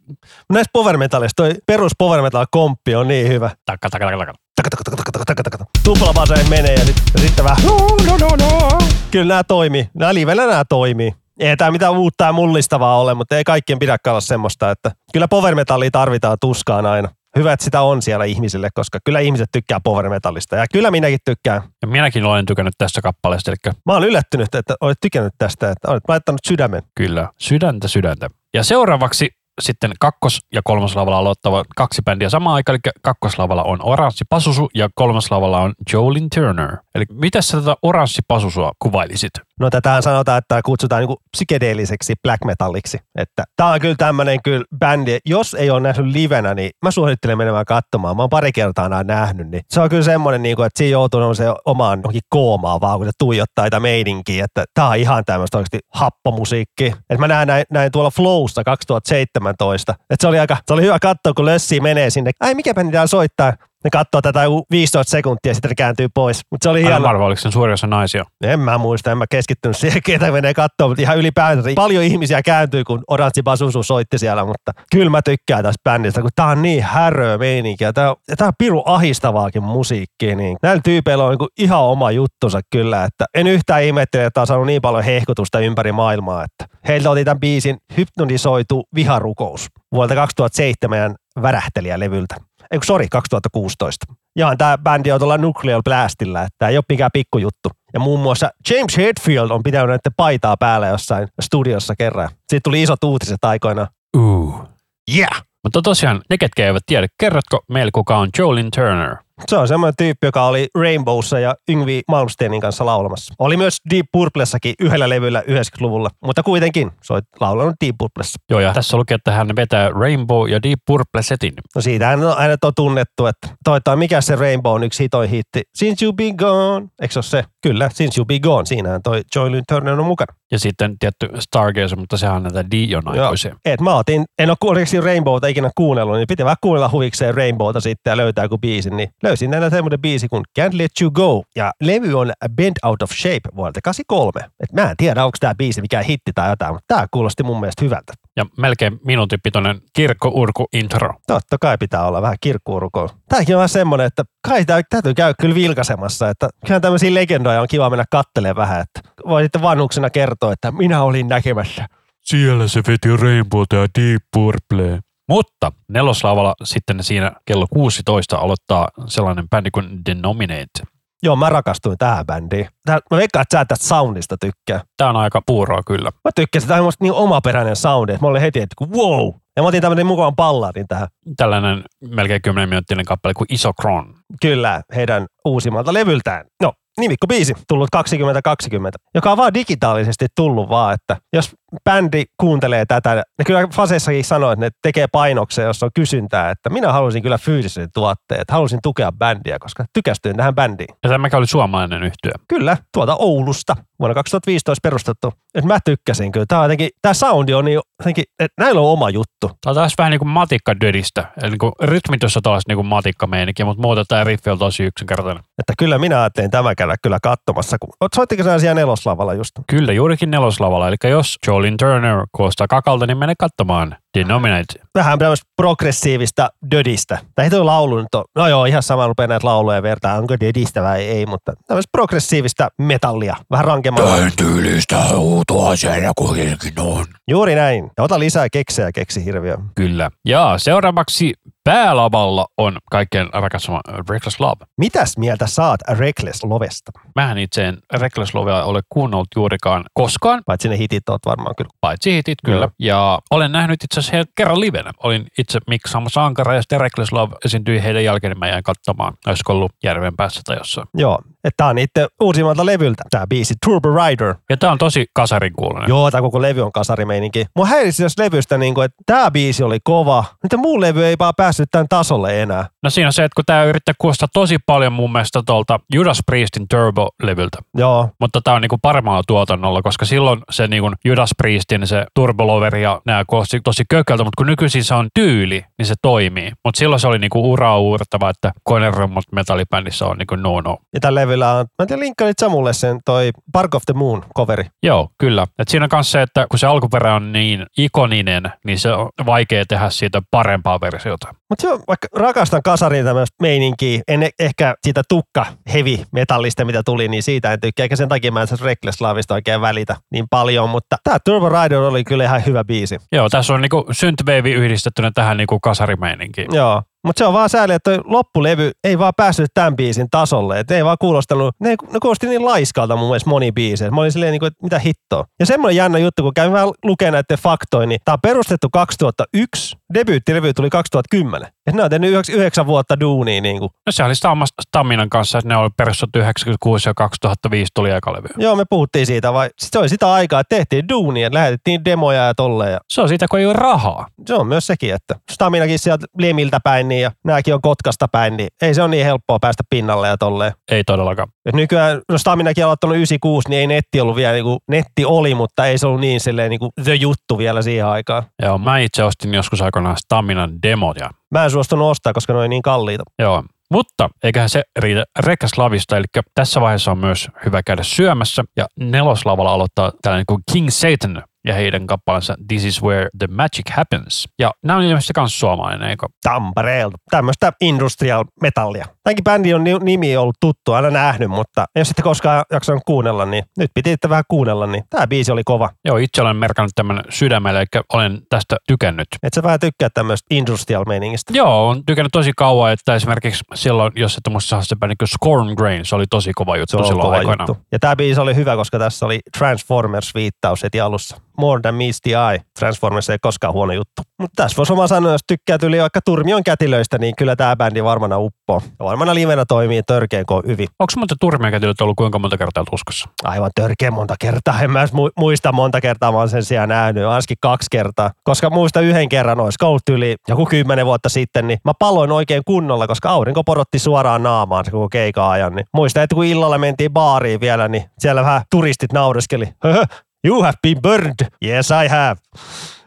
[0.52, 3.50] näistä power metalista, toi perus power metal komppi on niin hyvä.
[3.64, 5.42] Takka, takka, takka, takka.
[5.50, 5.64] Taka.
[5.84, 7.66] Tuplabaseen menee ja, sit, ja sitten vähän.
[7.66, 7.76] No,
[8.06, 8.78] no, no, no.
[9.10, 9.88] Kyllä nämä toimii.
[9.94, 11.12] Nämä livellä nämä toimii.
[11.40, 15.28] Ei tämä mitään uutta ja mullistavaa ole, mutta ei kaikkien pidäkään olla semmoista, että kyllä
[15.28, 17.08] power metallia tarvitaan tuskaan aina.
[17.36, 20.56] Hyvä, että sitä on siellä ihmisille, koska kyllä ihmiset tykkää power metallista.
[20.56, 21.62] Ja kyllä minäkin tykkään.
[21.82, 25.90] Ja minäkin olen tykännyt tästä kappaleesta, eli Mä oon yllättynyt, että olet tykännyt tästä, että
[25.90, 26.82] olet laittanut sydämen.
[26.94, 28.28] kyllä, sydäntä, sydäntä.
[28.54, 34.24] Ja seuraavaksi sitten kakkos- ja kolmoslavalla aloittava kaksi bändiä samaan aikaan, eli kakkoslavalla on Oranssi
[34.28, 36.76] Pasusu ja kolmoslavalla on Jolin Turner.
[36.94, 39.32] Eli miten sä tätä Oranssi Pasusua kuvailisit?
[39.60, 42.98] No tätähän sanotaan, että kutsutaan niin psykedeelliseksi black metalliksi.
[43.18, 47.38] Että tää on kyllä tämmönen kyllä bändi, jos ei ole nähnyt livenä, niin mä suosittelen
[47.38, 48.16] menemään katsomaan.
[48.16, 50.92] Mä oon pari kertaa nää nähnyt, niin se on kyllä semmonen, niin kuin, että siinä
[50.92, 55.24] joutuu se omaan johonkin koomaan vaan, kun se tuijottaa tätä meidinkiä, että tää on ihan
[55.24, 56.86] tämmöistä oikeasti happomusiikki.
[56.86, 60.98] Että mä näin, näin, näin tuolla Flowsta 2017, että se oli aika, se oli hyvä
[60.98, 62.30] katsoa, kun Lössi menee sinne.
[62.40, 63.52] Ai mikä bändi täällä soittaa?
[63.84, 66.40] Ne katsoo tätä joku 15 sekuntia ja sitten ne kääntyy pois.
[66.50, 67.02] Mutta se oli hieno.
[67.02, 68.24] varma, oliko sen suuri osa naisia?
[68.44, 71.74] En mä muista, en mä keskittynyt siihen, ketä menee katsomaan, mutta ihan ylipäätään.
[71.74, 76.30] Paljon ihmisiä kääntyy, kun Oranssi Basusu soitti siellä, mutta kyllä mä tykkään tästä bändistä, kun
[76.36, 77.92] tää on niin häröä meininkiä.
[77.92, 80.36] Tää, on- ja tää on piru ahistavaakin musiikkia.
[80.36, 80.56] Niin.
[80.62, 84.66] Näillä tyypeillä on niin ihan oma juttunsa kyllä, että en yhtään ihmettele, että on saanut
[84.66, 92.34] niin paljon hehkutusta ympäri maailmaa, että heiltä oli tämän biisin hypnotisoitu viharukous vuodelta 2007 värähtelijälevyltä.
[92.70, 94.06] Eikö, sori, 2016.
[94.36, 97.68] Ja tämä bändi on tuolla Nuclear Blastilla, että tämä ei ole mikään pikkujuttu.
[97.94, 102.28] Ja muun muassa James Hetfield on pitänyt näiden paitaa päällä jossain studiossa kerran.
[102.48, 103.88] Siitä tuli isot uutiset aikoinaan.
[104.16, 104.68] Uh.
[105.16, 105.42] Yeah!
[105.64, 109.16] Mutta tosiaan, ne ketkä eivät tiedä, kerrotko meille kuka on Jolin Turner?
[109.48, 113.34] Se on semmoinen tyyppi, joka oli Rainbowssa ja Yngvi Malmsteenin kanssa laulamassa.
[113.38, 118.38] Oli myös Deep Purplessakin yhdellä levyllä 90-luvulla, mutta kuitenkin se oli laulanut Deep Purplessa.
[118.50, 121.52] Joo, ja tässä lukee, että hän vetää Rainbow ja Deep Purple setin.
[121.74, 125.30] No siitähän on aina on tunnettu, että toi, toi mikä se Rainbow on yksi hitoin
[125.30, 125.62] hitti.
[125.74, 126.86] Since you be gone.
[127.02, 127.44] Eikö se ole se?
[127.62, 128.66] Kyllä, Since you be gone.
[128.66, 130.34] Siinähän toi Joylyn Turner on mukana.
[130.50, 133.56] Ja sitten tietty Stargazer, mutta sehän on näitä Dion aikoisia.
[133.64, 137.80] Et mä otin, en ole kuulleeksi Rainbowta ikinä kuunnellut, niin piti vähän kuunnella huvikseen Rainbowta
[137.80, 138.96] sitten ja löytää joku biisin.
[138.96, 141.42] Niin löysin näillä semmoinen biisi kuin Can't Let You Go.
[141.56, 144.40] Ja levy on Bend Out of Shape vuodelta 83.
[144.60, 147.60] Et mä en tiedä, onko tämä biisi mikään hitti tai jotain, mutta tämä kuulosti mun
[147.60, 148.12] mielestä hyvältä.
[148.36, 151.14] Ja melkein minuutin pitoinen kirkko-urku intro.
[151.26, 153.08] Totta kai pitää olla vähän kirkkuurukoa.
[153.28, 157.68] Tämäkin on vähän semmoinen, että kai täytyy käydä kyllä vilkaisemassa, että kyllähän tämmöisiä legendoja on
[157.68, 161.86] kiva mennä kattelemaan vähän, että voi sitten vanhuksena kertoa, että minä olin näkemässä.
[162.22, 165.00] Siellä se veti Rainbowta ja Deep Purple.
[165.28, 170.95] Mutta neloslavalla sitten siinä kello 16 aloittaa sellainen bändi kuin Denominate.
[171.22, 172.68] Joo, mä rakastuin tähän bändiin.
[172.84, 174.80] Tää, mä veikkaan, että sä et tästä soundista tykkää.
[174.96, 176.10] Tämä on aika puuroa kyllä.
[176.24, 179.32] Mä tykkäsin, tämä on niin omaperäinen soundi, että mä olin heti, että wow.
[179.56, 181.08] Ja mä otin tämmöinen mukaan palladin tähän.
[181.36, 184.14] Tällainen melkein 10 minuuttinen kappale kuin Isokron.
[184.42, 186.44] Kyllä, heidän uusimmalta levyltään.
[186.62, 192.86] No, nimikko biisi, tullut 2020, joka on vaan digitaalisesti tullut vaan, että jos bändi kuuntelee
[192.86, 197.22] tätä, ne kyllä Faseissakin sanoo, että ne tekee painoksen, jos on kysyntää, että minä halusin
[197.22, 200.94] kyllä fyysisen tuotteet, halusin tukea bändiä, koska tykästyin tähän bändiin.
[201.02, 202.32] Ja tämäkin oli suomalainen yhtyö.
[202.48, 205.32] Kyllä, tuolta Oulusta, vuonna 2015 perustettu.
[205.54, 206.46] Et mä tykkäsin kyllä.
[206.52, 209.48] On jotenkin, tää soundi on niin jotenkin, että näillä on oma juttu.
[209.48, 211.32] Tämä on taas vähän niin kuin matikka dödistä.
[211.42, 214.58] Eli niin kuin rytmit, jossa taas niin kuin matikka meininki, mutta muuten tämä riffi on
[214.58, 215.42] tosi yksinkertainen.
[215.58, 217.76] Että kyllä minä ajattelin tämä käydä kyllä katsomassa.
[217.80, 219.50] Kun, soittiko sinä siellä neloslavalla just?
[219.70, 220.88] Kyllä, juurikin neloslavalla.
[220.88, 224.74] Eli jos Jolin Turner kuulostaa kakalta, niin mene katsomaan Denominate.
[224.94, 227.18] Vähän tämmöistä progressiivista dödistä.
[227.34, 230.82] Tai toi laulu nyt on, no joo, ihan sama rupeaa näitä lauluja vertaa, onko dödistä
[230.82, 234.30] vai ei, mutta tämmöistä progressiivista metallia, vähän rankemmalla.
[234.36, 237.04] tyylistä outoa siellä kuitenkin on.
[237.28, 237.90] Juuri näin.
[237.96, 239.56] Ja ota lisää keksejä, keksi hirviö.
[239.74, 240.10] Kyllä.
[240.24, 241.34] Ja seuraavaksi
[241.66, 244.66] päälavalla on kaikkien rakastama Reckless Love.
[244.78, 246.92] Mitäs mieltä saat Reckless Lovesta?
[247.14, 251.70] Mähän itse en Reckless Lovea ole kuunnellut juurikaan koskaan, Paitsi ne hitit oot varmaan kyllä.
[251.80, 252.60] paitsi hitit kyllä.
[252.60, 252.70] Joo.
[252.78, 254.90] Ja olen nähnyt itse asiassa heidät kerran livenä.
[255.02, 259.14] Olin itse miksaamassa Ankara ja sitten Reckless Love esiintyi heidän jälkeen, niin mä jäin katsomaan.
[259.26, 260.88] Olisiko ollut järven päässä tai jossain.
[260.94, 261.18] Joo.
[261.46, 264.34] Että tää on niiden uusimmalta levyltä, tää biisi Turbo Rider.
[264.50, 265.88] Ja tää on tosi kasarin kuulunen.
[265.88, 267.46] Joo, tää koko levy on kasarimeininki.
[267.56, 271.14] Mua häirisi tässä levystä, niin kuin, että tää biisi oli kova, mutta muu levy ei
[271.18, 272.68] vaan päässyt tämän tasolle enää.
[272.82, 276.20] No siinä on se, että kun tää yrittää kuulostaa tosi paljon mun mielestä tuolta Judas
[276.26, 277.58] Priestin Turbo-levyltä.
[277.74, 282.82] Joo, Mutta tää on niinku paremmalla tuotannolla, koska silloin se niinku Judas Priestin se Turboloveri
[282.82, 286.52] ja nämä kuulosti tosi kököltä, mutta kun nykyisin se on tyyli, niin se toimii.
[286.64, 290.78] Mutta silloin se oli niinku uraa uurtava, että konerummut metallibändissä on niinku no no.
[290.94, 293.94] ja tällä levyllä on, mä en tiedä, linkkalit sä mulle sen toi Park of the
[293.94, 294.64] Moon coveri.
[294.82, 295.46] Joo, kyllä.
[295.58, 299.64] Et siinä myös se, että kun se alkuperä on niin ikoninen, niin se on vaikea
[299.68, 301.34] tehdä siitä parempaa versiota.
[301.50, 306.82] Mutta joo, vaikka rakastan kasarin tämmöistä meininkiä, en e- ehkä siitä tukka heavy metallista, mitä
[306.84, 307.84] tuli, niin siitä en tykkää.
[307.84, 311.78] Eikä sen takia mä en Reckless Lavista oikein välitä niin paljon, mutta tämä Turbo Rider
[311.78, 312.96] oli kyllä ihan hyvä biisi.
[313.12, 316.48] Joo, tässä on niinku synthwave yhdistettynä tähän niinku kasarimeininkiin.
[316.54, 316.82] Joo.
[317.06, 320.60] Mutta se on vaan sääli, että toi loppulevy ei vaan päässyt tämän biisin tasolle.
[320.60, 323.90] Et ei vaan kuulostanut, ne, ne kuulosti niin laiskalta mun mielestä moni biisi.
[323.90, 325.24] Mä olin silleen, niin kuin, että mitä hittoa.
[325.40, 329.76] Ja semmoinen jännä juttu, kun kävin vähän lukemaan näiden faktoja, niin tää on perustettu 2001,
[329.94, 331.35] debyyttilevy tuli 2010.
[331.66, 333.40] Ja ne on tehnyt yhdeksän, yhdeksän vuotta duunia.
[333.40, 333.70] Niin kuin.
[333.86, 338.12] No se oli sama Staminan kanssa, että ne oli perustettu 96 ja 2005 tuli eka
[338.12, 338.28] levy.
[338.38, 342.34] Joo, me puhuttiin siitä, vai se oli sitä aikaa, että tehtiin duunia, lähetettiin demoja ja
[342.34, 342.72] tolleen.
[342.72, 344.06] Ja Se on siitä, kun ei ole rahaa.
[344.26, 348.36] se on myös sekin, että Staminakin sieltä Lemiltä päin niin, ja nämäkin on Kotkasta päin,
[348.36, 350.52] niin ei se ole niin helppoa päästä pinnalle ja tolleen.
[350.70, 351.28] Ei todellakaan.
[351.46, 355.04] Et nykyään, no Staminakin on aloittanut 96, niin ei netti ollut vielä, niin kuin, netti
[355.04, 358.22] oli, mutta ei se ollut niin silleen niin kuin the juttu vielä siihen aikaan.
[358.42, 362.38] Joo, mä itse ostin joskus aikoinaan Staminan demot ja Mä en suostunut ostaa, koska ne
[362.38, 363.02] oli niin kalliita.
[363.18, 363.44] Joo.
[363.70, 366.04] Mutta eiköhän se riitä Rekaslavista, eli
[366.34, 368.44] tässä vaiheessa on myös hyvä käydä syömässä.
[368.56, 373.70] Ja neloslavalla aloittaa tällainen kuin King Satan ja heidän kappaleensa This is where the magic
[373.70, 374.28] happens.
[374.38, 376.06] Ja nämä on ilmeisesti myös suomalainen, eikö?
[376.22, 376.96] Tampereelta.
[377.10, 378.86] Tämmöistä industrial metallia.
[379.04, 383.24] Tämänkin bändin on ni- nimi ollut tuttu, aina nähnyt, mutta jos ette koskaan jaksanut kuunnella,
[383.26, 385.70] niin nyt piti itse vähän kuunnella, niin tämä biisi oli kova.
[385.84, 389.08] Joo, itse olen merkannut tämän sydämelle, eli olen tästä tykännyt.
[389.22, 391.32] Et sä vähän tykkää tämmöistä industrial meiningistä.
[391.36, 395.54] Joo, on tykännyt tosi kauan, että esimerkiksi silloin, jos et muista se bändi kuin Scorn
[395.56, 397.48] Grain, se oli tosi kova juttu Se silloin kova aikoinaan.
[397.48, 397.66] juttu.
[397.72, 401.16] Ja tämä biisi oli hyvä, koska tässä oli Transformers-viittaus heti alussa.
[401.38, 402.42] More than meets the eye.
[402.58, 404.02] Transformers ei koskaan huono juttu.
[404.20, 407.84] Mutta tässä voisi oma sanoa, jos tykkää yli vaikka Turmion kätilöistä, niin kyllä tämä bändi
[407.84, 408.62] varmana uppoo.
[408.78, 410.68] Ja varmana livenä toimii törkeän ko- hyvin.
[410.78, 413.08] Onko muuten turmiakätilöt ollut kuinka monta kertaa tuskassa?
[413.24, 414.60] Aivan törkeän monta kertaa.
[414.60, 414.86] En mä
[415.18, 417.04] muista monta kertaa, mä oon sen sijaan nähnyt.
[417.04, 418.10] Ainakin kaksi kertaa.
[418.24, 422.42] Koska muista yhden kerran, olisi ollut yli joku kymmenen vuotta sitten, niin mä paloin oikein
[422.46, 425.54] kunnolla, koska aurinko porotti suoraan naamaan se koko keikan ajan.
[425.54, 429.48] Niin muistan, että kun illalla mentiin baariin vielä, niin siellä vähän turistit naureskeli.
[429.64, 429.84] Höhö,
[430.26, 431.26] you have been burned.
[431.44, 432.16] Yes, I have.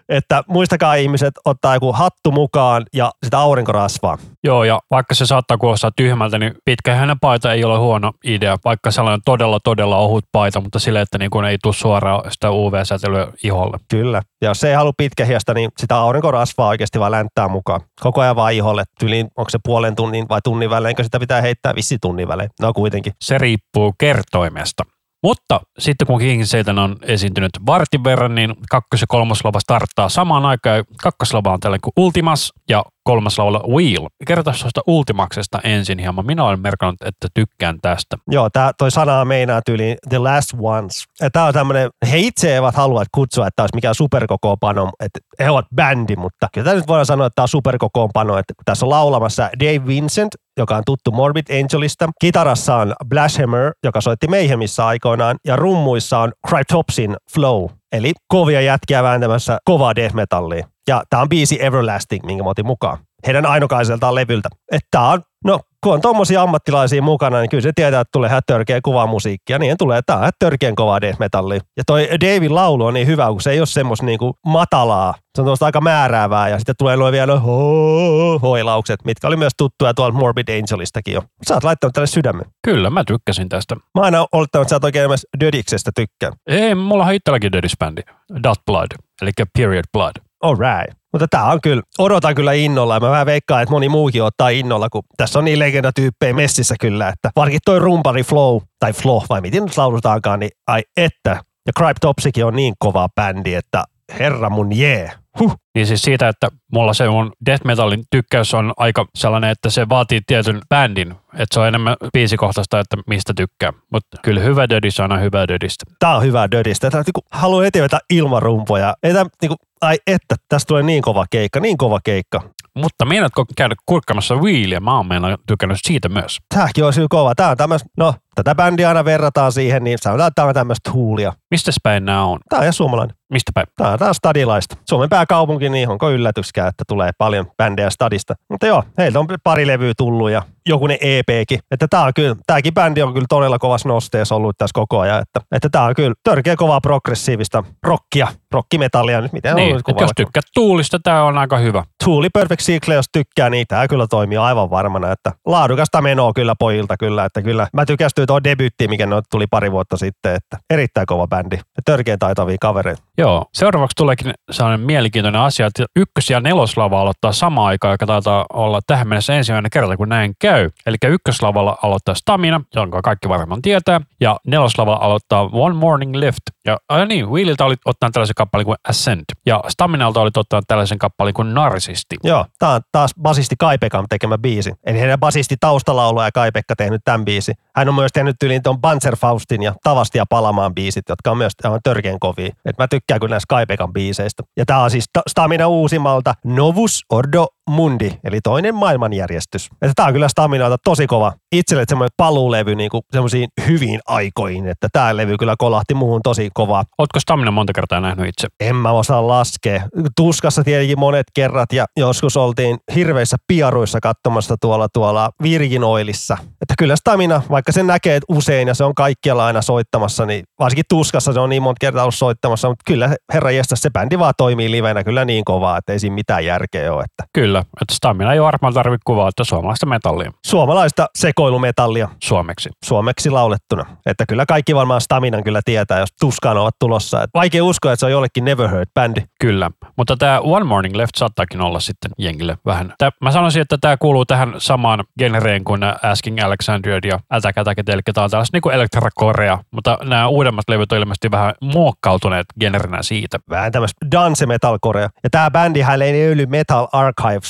[0.10, 4.18] Että muistakaa ihmiset ottaa joku hattu mukaan ja sitä aurinkorasvaa.
[4.44, 8.92] Joo, ja vaikka se saattaa kuulostaa tyhmältä, niin pitkähäinen paita ei ole huono idea, vaikka
[8.92, 13.28] sellainen todella, todella ohut paita, mutta sille, että niin kun ei tule suoraan sitä UV-säteilyä
[13.44, 13.78] iholle.
[13.90, 14.22] Kyllä.
[14.42, 17.82] Ja jos ei halua pitkähiasta, niin sitä aurinkorasvaa oikeasti vaan länttää mukaan.
[18.00, 18.84] Koko ajan vaan iholle.
[19.00, 22.50] Tyliin, onko se puolen tunnin vai tunnin välein, kun sitä pitää heittää vissi tunnin välein.
[22.62, 23.14] No kuitenkin.
[23.22, 24.84] Se riippuu kertoimesta.
[25.24, 30.46] Mutta sitten kun King Satan on esiintynyt vartin verran, niin kakkos- ja kolmoslava starttaa samaan
[30.46, 30.78] aikaan.
[30.78, 34.08] ja Kakkoslava on tällainen kuin Ultimas ja kolmas laula Wheel.
[34.28, 36.26] Kertaa tuosta Ultimaksesta ensin hieman.
[36.26, 38.18] Minä olen merkannut, että tykkään tästä.
[38.28, 41.06] Joo, tää, toi sana meinaa tyyliin The Last Ones.
[41.34, 45.50] Tämä on tämmöinen, he itse eivät halua kutsua, että tämä olisi mikään superkokoonpano, että he
[45.50, 49.50] ovat bändi, mutta kyllä nyt voidaan sanoa, että tämä on superkokoonpano, että tässä on laulamassa
[49.60, 52.10] Dave Vincent, joka on tuttu Morbid Angelista.
[52.22, 59.04] Kitarassa on Blashhammer, joka soitti Mayhemissa aikoinaan, ja rummuissa on Cryptopsin Flow, eli kovia jätkiä
[59.04, 60.68] vääntämässä kovaa death metallia.
[60.90, 62.98] Ja tämä on biisi Everlasting, minkä mä otin mukaan.
[63.28, 64.50] Heidän ainokaiseltaan levyltä.
[64.72, 68.30] Että tää on, no kun on tommosia ammattilaisia mukana, niin kyllä se tietää, että tulee
[68.30, 69.60] ihan törkeä kuvaa musiikkia.
[69.60, 71.60] Niin tulee, tää on törkeän kovaa death metallia.
[71.78, 75.14] Ja toi Davin laulu on niin hyvä, kun se ei ole semmoista niinku matalaa.
[75.36, 79.54] Se on tuosta aika määräävää ja sitten tulee nuo vielä ho- hoilaukset, mitkä oli myös
[79.58, 81.24] tuttuja tuolta Morbid Angelistakin jo.
[81.48, 82.46] Sä oot laittanut tälle sydämen.
[82.66, 83.76] Kyllä, mä tykkäsin tästä.
[83.76, 86.34] Mä aina olettanut, että sä oot oikein myös Dödiksestä tykkään.
[86.48, 88.02] Ei, mulla on itselläkin Dödis-bändi.
[88.44, 90.29] Dot Blood, eli Period Blood.
[90.44, 91.00] Alright.
[91.14, 94.50] Mutta tää on kyllä, odotan kyllä innolla ja mä vähän veikkaan, että moni muukin ottaa
[94.50, 99.22] innolla, kun tässä on niin legendatyyppejä messissä kyllä, että varsinkin toi rumpari Flow, tai Flow,
[99.30, 101.44] vai miten nyt laulutaankaan, niin ai että.
[101.68, 103.84] Ja Cryptopsikin on niin kova bändi, että
[104.20, 105.12] herra mun jee.
[105.40, 105.56] Huh.
[105.76, 109.90] Niin siis siitä, että mulla se mun death metalin tykkäys on aika sellainen, että se
[109.90, 111.12] vaatii tietyn bändin.
[111.34, 113.74] Että se on enemmän biisikohtaista, että mistä tykkää.
[113.92, 115.86] Mutta kyllä hyvä dödis on aina hyvä dödistä.
[116.00, 116.92] Tää on hyvä dödistä.
[116.92, 118.94] Tää, niinku, haluan heti vetää ilmarumpoja.
[119.04, 122.42] Ei tää, niinku, ai että, tästä tulee niin kova keikka, niin kova keikka.
[122.76, 124.80] Mutta meinaatko käydä kurkkamassa Wheelia?
[124.80, 126.38] Mä oon meillä tykännyt siitä myös.
[126.56, 127.36] Tämäkin olisi kova.
[127.36, 130.92] Tää on tämmöistä, no tätä bändiä aina verrataan siihen, niin sanotaan, että tämä on tämmöistä
[130.92, 131.34] huulia.
[131.52, 132.40] Mistä päin nämä on?
[132.50, 133.19] Tämä on ihan suomalainen.
[133.30, 133.68] Mistä päin?
[133.76, 134.76] Tämä on stadilaista.
[134.90, 138.36] Suomen pääkaupunki, niin onko yllätyskään, että tulee paljon bändejä stadista.
[138.50, 141.60] Mutta joo, heiltä on pari levyä tullut ja jokunen EPkin.
[141.72, 145.22] Että tää on kyllä, tääkin bändi on kyllä todella kovassa nosteessa ollut tässä koko ajan.
[145.22, 149.22] Että, että tää on kyllä törkeä kovaa progressiivista rockia, rockimetallia.
[149.22, 151.84] Nyt miten Niin, on jos tykkää tuulista, tämä on aika hyvä.
[152.04, 155.12] Tuuli Perfect Cycle, jos tykkää, niin tämä kyllä toimii aivan varmana.
[155.12, 157.26] Että laadukasta menoa kyllä pojilta kyllä.
[157.26, 160.36] Että kyllä mä tykästyin tuo debyytti, mikä no tuli pari vuotta sitten.
[160.36, 161.56] Että erittäin kova bändi.
[161.56, 163.04] Ja törkeän taitavia kavereita.
[163.18, 163.46] Joo.
[163.54, 168.80] Seuraavaksi tuleekin sellainen mielenkiintoinen asia, että ykkös- ja neloslava aloittaa samaan aikaan, joka taitaa olla
[168.88, 170.49] tähän mennessä ensimmäinen kerta, kun näin käy.
[170.86, 176.42] Eli ykköslavalla aloittaa Stamina, jonka kaikki varmaan tietää, ja neloslavalla aloittaa One Morning Lift.
[176.66, 181.00] Ja äh, niin, Wheeliltä oli ottanut tällaisen kappaleen kuin Ascend, ja Staminalta oli ottanut tällaisen
[181.00, 182.16] kappaleen kuin Narsisti.
[182.24, 184.74] Joo, tää on taas basisti Kaipekan tekemä biisi.
[184.86, 187.54] Eli heidän basisti taustalaulu ja Kaipekka tehnyt tämän biisi.
[187.76, 191.54] Hän on myös tehnyt yli tuon Panzerfaustin ja Tavasti ja Palamaan biisit, jotka on myös
[191.64, 192.52] aivan törkeän kovia.
[192.66, 194.44] Et mä tykkään kyllä näistä Kaipekan biiseistä.
[194.58, 199.70] Ja tää on siis Stamina uusimmalta Novus Ordo Mundi, eli toinen maailmanjärjestys.
[199.82, 201.34] Että tää on kyllä Staminalta tosi kova.
[201.52, 206.84] Itselle semmoinen paluulevy niinku semmoisiin hyviin aikoihin, että tää levy kyllä kolahti muuhun tosi kovaa.
[206.98, 208.48] Ootko Stamina monta kertaa nähnyt itse?
[208.60, 209.84] En mä osaa laskea.
[210.16, 216.38] Tuskassa tietenkin monet kerrat ja joskus oltiin hirveissä piaruissa katsomassa tuolla tuolla Virgin Oilissa.
[216.62, 220.86] Että kyllä Stamina, vaikka sen näkee usein ja se on kaikkialla aina soittamassa, niin varsinkin
[220.90, 224.34] Tuskassa se on niin monta kertaa ollut soittamassa, mutta kyllä herra jästä se bändi vaan
[224.38, 227.04] toimii livenä kyllä niin kovaa, että ei siinä mitään järkeä ole.
[227.04, 232.70] Että Kyllä, että Stamina ei varmaan tarvitse kuvaa, että suomalaista metallia suomalaista sekoilumetallia suomeksi.
[232.86, 233.86] suomeksi laulettuna.
[234.06, 237.24] Että kyllä kaikki varmaan Staminan kyllä tietää, jos tuskaan ovat tulossa.
[237.24, 239.22] Että vaikea uskoa, että se on jollekin Never Heard-bändi.
[239.40, 242.94] Kyllä, mutta tämä One Morning Left saattaakin olla sitten jengille vähän.
[242.98, 247.90] Tää, mä sanoisin, että tämä kuuluu tähän samaan genreen kuin Asking Alexandria ja Attack Attack,
[247.90, 253.04] eli tämä on tällaista niin elektrakorea, mutta nämä uudemmat levyt on ilmeisesti vähän muokkautuneet genrenä
[253.04, 253.40] siitä.
[253.50, 255.10] Vähän tämmöistä dance metalcorea.
[255.24, 256.88] Ja tämä bändi ei löydy Metal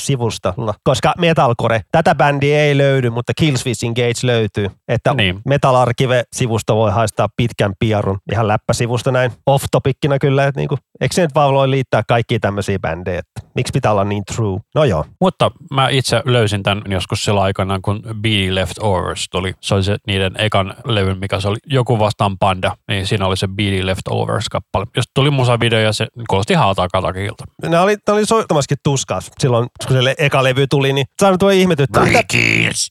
[0.00, 4.70] Archive-sivusta, koska metalcore, tätä bändiä ei löydy, mutta Killswitch Engage löytyy.
[4.88, 5.40] Että Niin.
[5.44, 8.18] Metal Archive-sivusta voi haistaa pitkän piarun.
[8.32, 12.38] Ihan läppäsivusta näin off topiccina kyllä, että niinku, eikö se nyt vaan voi liittää kaikkia
[12.40, 14.60] tämmöisiä bändejä, että miksi pitää olla niin true?
[14.74, 19.54] No joo, Mutta mä itse löysin tämän joskus sillä aikana, kun B Leftovers tuli.
[19.60, 23.36] Se oli se niiden ekan levyn, mikä se oli joku vastaan panda, niin siinä oli
[23.36, 24.86] se B Leftovers-kappale.
[24.96, 27.44] Jos tuli musavideo ja se kuulosti haataa katakilta.
[27.68, 31.50] ne oli, ne oli soittamassakin tuskas silloin, kun se eka levy tuli, niin saanut tuo
[31.50, 32.04] ihmetyttää.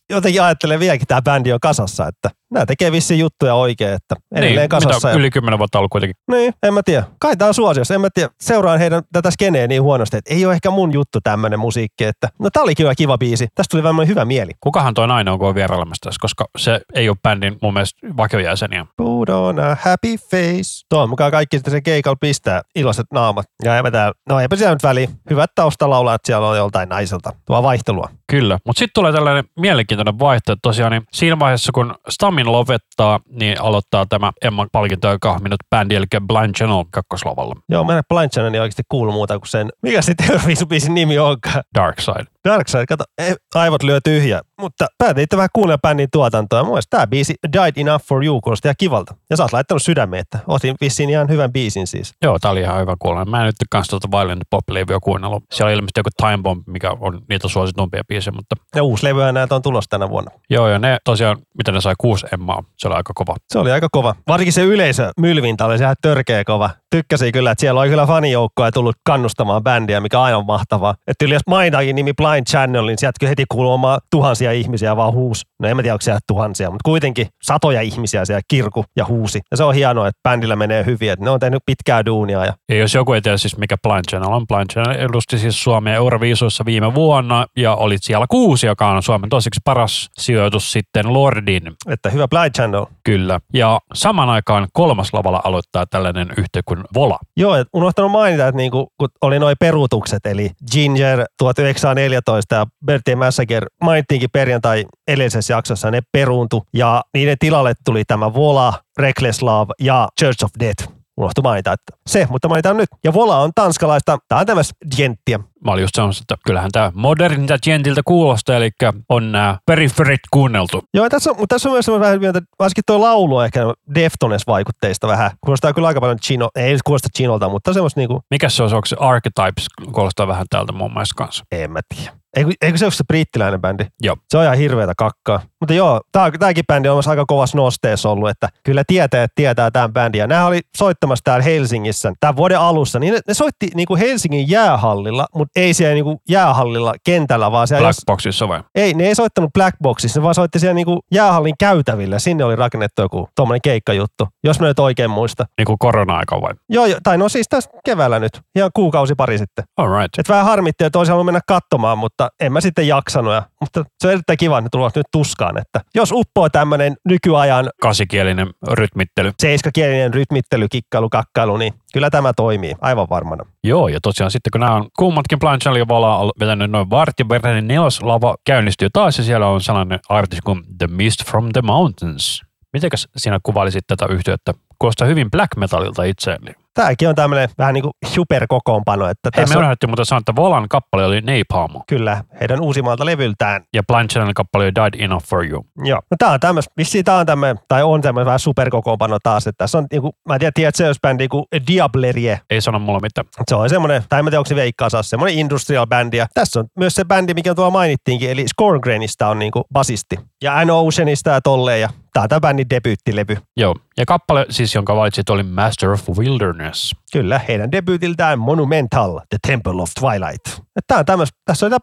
[0.09, 4.55] Jotenkin ajattelen vieläkin tämä bändi on kasassa, että nämä tekee vissi juttuja oikein, että edelleen
[4.55, 5.07] niin, kasassa.
[5.07, 6.15] mitä Ja, yli kymmenen vuotta ollut kuitenkin.
[6.31, 7.03] niin, en mä tiedä.
[7.19, 8.29] Kai tää on suosiossa, en mä tiedä.
[8.41, 12.27] Seuraan heidän tätä skeneä niin huonosti, että ei ole ehkä mun juttu tämmönen musiikki, että
[12.39, 13.47] no tää oli kyllä kiva biisi.
[13.55, 14.51] Tästä tuli vähän hyvä mieli.
[14.59, 18.07] Kukahan toi nainen on, kun on vierailemassa tässä, koska se ei ole bändin mun mielestä
[18.17, 18.85] vakiojäseniä.
[18.97, 20.85] Put on a happy face.
[20.89, 23.45] Tuon mukaan kaikki sitten se keikalla pistää iloiset naamat.
[23.63, 25.07] Ja eipä tää, no eipä siellä nyt väliä.
[25.29, 27.31] Hyvät taustalaulaa, että siellä on joltain naiselta.
[27.45, 28.09] Tuo vaihtelua.
[28.27, 31.95] Kyllä, mutta sitten tulee tällainen mielenkiintoinen vaihtoehto tosiaan, niin siinä vaiheessa kun
[32.39, 37.97] Stamin lopettaa, niin aloittaa tämä Emman palkintoja kahminut bändi, eli Blind Channel kakkoslavalla, Joo, mä
[37.97, 39.69] en Blind Channel ei oikeasti kuulu muuta kuin sen.
[39.83, 41.63] Mikä sitten Euroviisubiisin nimi onkaan?
[41.75, 42.25] Dark Side.
[42.45, 44.41] Darkside, kato, ei, aivot lyö tyhjä.
[44.61, 46.63] Mutta pääteitte vähän kuunnella bändin tuotantoa.
[46.63, 49.15] Mun mielestä tämä biisi Died Enough for You kuulosti ihan kivalta.
[49.29, 52.13] Ja sä oot laittanut sydämeen, että otin vissiin ihan hyvän biisin siis.
[52.23, 53.25] Joo, tää oli ihan hyvä kuulla.
[53.25, 55.43] Mä en nyt kanssa tuota Violent Pop-levyä kuunnellut.
[55.51, 59.31] Siellä oli ilmeisesti joku Time Bomb, mikä on niitä suositumpia biisejä, mutta Ja uusi levyä
[59.31, 60.31] näitä on tulossa tänä vuonna.
[60.49, 63.35] joo, ja ne tosiaan, mitä ne sai kuusi emmaa, se oli aika kova.
[63.53, 64.15] Se oli aika kova.
[64.27, 66.69] Varsinkin se yleisö mylvintä oli ihan törkeä kova.
[66.91, 70.95] Tykkäsin kyllä, että siellä oli kyllä fanijoukkoja tullut kannustamaan bändiä, mikä on aivan mahtavaa.
[71.07, 74.95] Että yli jos mainitaan nimi Blind Channel, niin sieltä kyllä heti kuuluu omaa tuhansia ihmisiä
[74.95, 75.45] vaan huus.
[75.59, 79.41] No en mä tiedä, onko siellä tuhansia, mutta kuitenkin satoja ihmisiä siellä kirku ja huusi.
[79.51, 82.45] Ja se on hienoa, että bändillä menee hyvin, että ne on tehnyt pitkää duunia.
[82.45, 85.63] Ja Ja jos joku ei tiedä siis mikä Blind Channel on, Blind Channel edusti siis
[85.63, 91.13] Suomea Euroviisuissa viime vuonna ja oli siellä kuusi, joka on Suomen toiseksi paras sijoitus sitten
[91.13, 91.63] Lordin.
[91.89, 92.85] että hyvä Blind Channel.
[93.03, 93.39] Kyllä.
[93.53, 97.19] Ja saman aikaan kolmas lavalla aloittaa tällainen yhtiö kuin Vola.
[97.37, 103.15] Joo, et unohtanut mainita, että niinku, kun oli noin peruutukset, eli Ginger 1914 ja Bertie
[103.15, 109.73] Massacre mainittiinkin perjantai edellisessä jaksossa, ne peruuntu ja niiden tilalle tuli tämä Vola, Reckless Love
[109.81, 110.98] ja Church of Death.
[111.19, 112.89] Unohtui mainita, että se, mutta mainitaan nyt.
[113.03, 115.39] Ja Vola on tanskalaista, tämä on tämmöistä djenttiä.
[115.65, 118.69] Mä olin just sanomassa, että kyllähän tämä modernilta gentiltä kuulostaa, eli
[119.09, 120.83] on nämä periferit kuunneltu.
[120.93, 123.61] Joo, tässä on, mutta tässä on myös vähän mieltä, varsinkin tuo laulu on ehkä
[123.95, 125.31] Deftones-vaikutteista vähän.
[125.41, 128.85] Kuulostaa kyllä aika paljon Chino, ei kuulosta Chinolta, mutta semmoista niinku, Mikä se on, onko
[128.85, 131.45] se Archetypes, kuulostaa vähän täältä mun mielestä kanssa.
[131.51, 132.19] en mä tiedä.
[132.37, 133.85] Eikö, eikö se ole se brittiläinen bändi?
[134.01, 134.17] Joo.
[134.29, 135.41] Se on ihan hirveätä kakkaa.
[135.61, 139.35] Mutta joo, tää, tääkin bändi on myös aika kovassa nosteessa ollut, että kyllä tietää, että
[139.35, 140.19] tietää tämän bändin.
[140.19, 142.99] Ja nämä oli soittamassa täällä Helsingissä tämän vuoden alussa.
[142.99, 147.85] Niin ne, ne soitti niinku Helsingin jäähallilla, mutta ei siellä niinku jäähallilla kentällä, vaan siellä...
[147.85, 148.63] Blackboxissa vai?
[148.75, 152.19] ei, ne ei soittanut Black Boxissa, ne vaan soitti siellä niinku jäähallin käytävillä.
[152.19, 155.45] Sinne oli rakennettu joku tuommoinen keikkajuttu, jos mä nyt oikein muista.
[155.57, 156.53] Niin kuin korona-aika vai?
[156.69, 159.65] Joo, joo, tai no siis tässä keväällä nyt, ihan kuukausi pari sitten.
[159.77, 160.19] All right.
[160.19, 163.33] Et vähän harmitti, että olisi halunnut mennä katsomaan, mutta en mä sitten jaksanut.
[163.33, 165.57] Ja, mutta se on erittäin kiva, että tulevat nyt tuskaan.
[165.57, 169.31] Että jos uppoo tämmöinen nykyajan Kasikielinen rytmittely.
[169.39, 173.45] seiskakielinen rytmittely, kikkailu, kakkailu, niin kyllä tämä toimii aivan varmana.
[173.63, 176.89] Joo, ja tosiaan sitten kun nämä on kummatkin Blind Channel ja Vala on vetänyt noin
[176.89, 181.49] vartin verran, niin neloslava käynnistyy taas ja siellä on sellainen artisti kuin The Mist from
[181.53, 182.41] the Mountains.
[182.73, 184.53] Mitenkäs sinä kuvailisit tätä yhteyttä?
[184.79, 186.51] Kuulostaa hyvin black metalilta itseäni.
[186.79, 190.19] Tämäkin on tämmöinen vähän niin kuin superkokoonpano, että Hei, me tässä on, unohdettiin mutta sanoa,
[190.19, 195.03] että Volan kappale oli Napalm kyllä heidän uusimmalta levyltään ja Blind Channel kappale oli Died
[195.03, 195.65] Enough for You.
[195.83, 196.01] Joo.
[196.11, 199.63] No tää on tämmöis, vissiin tää on tämmöinen, tai on tämmöinen vähän superkokoonpano taas, että
[199.63, 202.41] tässä on niinku, mä en tiedä, tiedätkö se jos bändi kuin Diablerie.
[202.49, 203.27] Ei sano mulle mitään.
[203.49, 206.17] Se on semmoinen, tai en mä tiedä, onko se veikkaa saa semmoinen industrial bändi.
[206.17, 210.15] Ja tässä on myös se bändi, mikä tuolla mainittiinkin, eli Scorngrainista on niinku basisti.
[210.43, 213.37] Ja An Oceanista ja tolleen, ja tää on tää bändin debyyttilevy.
[213.57, 216.95] Joo, ja kappale siis, jonka valitsit, oli Master of Wilderness.
[217.13, 220.69] Kyllä, heidän debyytiltään Monumental, The Temple of Twilight.
[220.87, 221.79] Tää on tämmöis, tässä on ja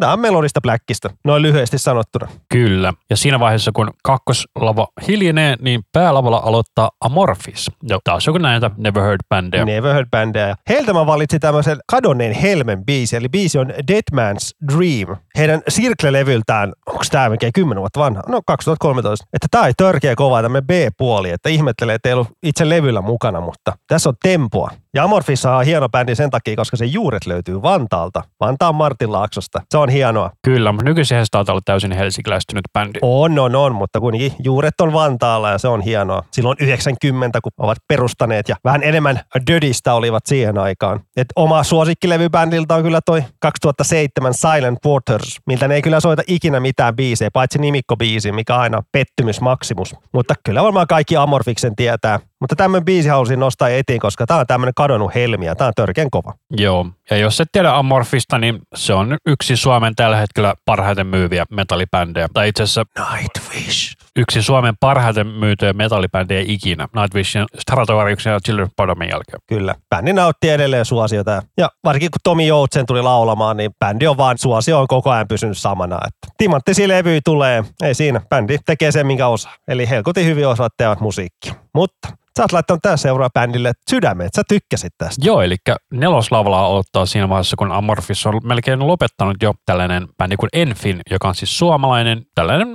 [0.00, 2.28] tää on melodista Blackista, noin lyhyesti sanottuna.
[2.52, 2.92] Kyllä.
[3.10, 7.70] Ja siinä vaiheessa, kun kakkoslava hiljenee, niin päälavalla aloittaa Amorphis.
[7.88, 9.64] Ja taas joku näitä Never Heard-bändejä.
[9.64, 10.54] Never Heard Bandia.
[10.68, 15.16] Heiltä mä valitsin tämmöisen kadonneen helmen biisi, eli biisi on Dead Man's Dream.
[15.38, 18.22] Heidän Circle-levyltään, onko tämä melkein 10 vuotta vanha?
[18.28, 19.26] No 2013.
[19.32, 23.40] Että tää ei törkeä kova tämmöinen B-puoli, että ihmettelee, että ei ollut itse levyllä mukana,
[23.40, 24.70] mutta tässä on tempoa.
[24.94, 28.22] Ja Amorphissa on hieno bändi sen takia, koska se juuret löytyy Vantaalta.
[28.40, 29.60] Vantaan Martin Laaksosta.
[29.70, 30.30] Se on hienoa.
[30.42, 32.98] Kyllä, mutta nykyisin taitaa olla täysin helsinkiläistynyt bändi.
[33.02, 36.22] On, on, on, mutta kuitenkin juuret on Vantaalla ja se on hienoa.
[36.32, 39.20] Silloin 90, kun ovat perustaneet ja vähän enemmän
[39.50, 41.00] dödistä olivat siihen aikaan.
[41.16, 46.60] Et oma suosikkilevybändiltä on kyllä toi 2007 Silent Waters, miltä ne ei kyllä soita ikinä
[46.60, 49.94] mitään biisejä, paitsi nimikkobiisi, mikä on aina pettymys maksimus.
[50.12, 52.18] Mutta kyllä varmaan kaikki Amorfiksen tietää.
[52.40, 55.74] Mutta tämmöinen biisi halusin nostaa etiin, koska tämä on tämmöinen kadonnut helmi ja tämä on
[55.76, 56.34] törkeän kova.
[56.50, 61.44] Joo, ja jos et tiedä Amorphista, niin se on yksi Suomen tällä hetkellä parhaiten myyviä
[61.50, 62.28] metallibändejä.
[62.34, 63.96] Tai itse asiassa Nightwish.
[64.16, 66.88] yksi Suomen parhaiten myytyjä metallibändejä ikinä.
[66.94, 69.38] Nightwishin, Stratovariuksen ja Children of Bodomin jälkeen.
[69.46, 69.74] Kyllä.
[69.94, 71.42] Bändi nautti edelleen suosiota.
[71.58, 75.28] Ja varsinkin kun Tomi Joutsen tuli laulamaan, niin bändi on vaan, suosio on koko ajan
[75.28, 75.96] pysynyt samana.
[75.96, 78.20] Että timanttisia levyjä tulee, ei siinä.
[78.28, 79.54] Bändi tekee sen, minkä osaa.
[79.68, 81.54] Eli helkutin hyvin osaavat tehdä musiikkia.
[81.74, 85.26] Mutta sä oot laittanut tämän seuraa bändille sydämen, että sä tykkäsit tästä.
[85.26, 85.56] Joo, eli
[85.92, 91.28] neloslavalla aloittaa siinä vaiheessa, kun Amorphis on melkein lopettanut jo tällainen bändi kuin Enfin, joka
[91.28, 92.68] on siis suomalainen tällainen,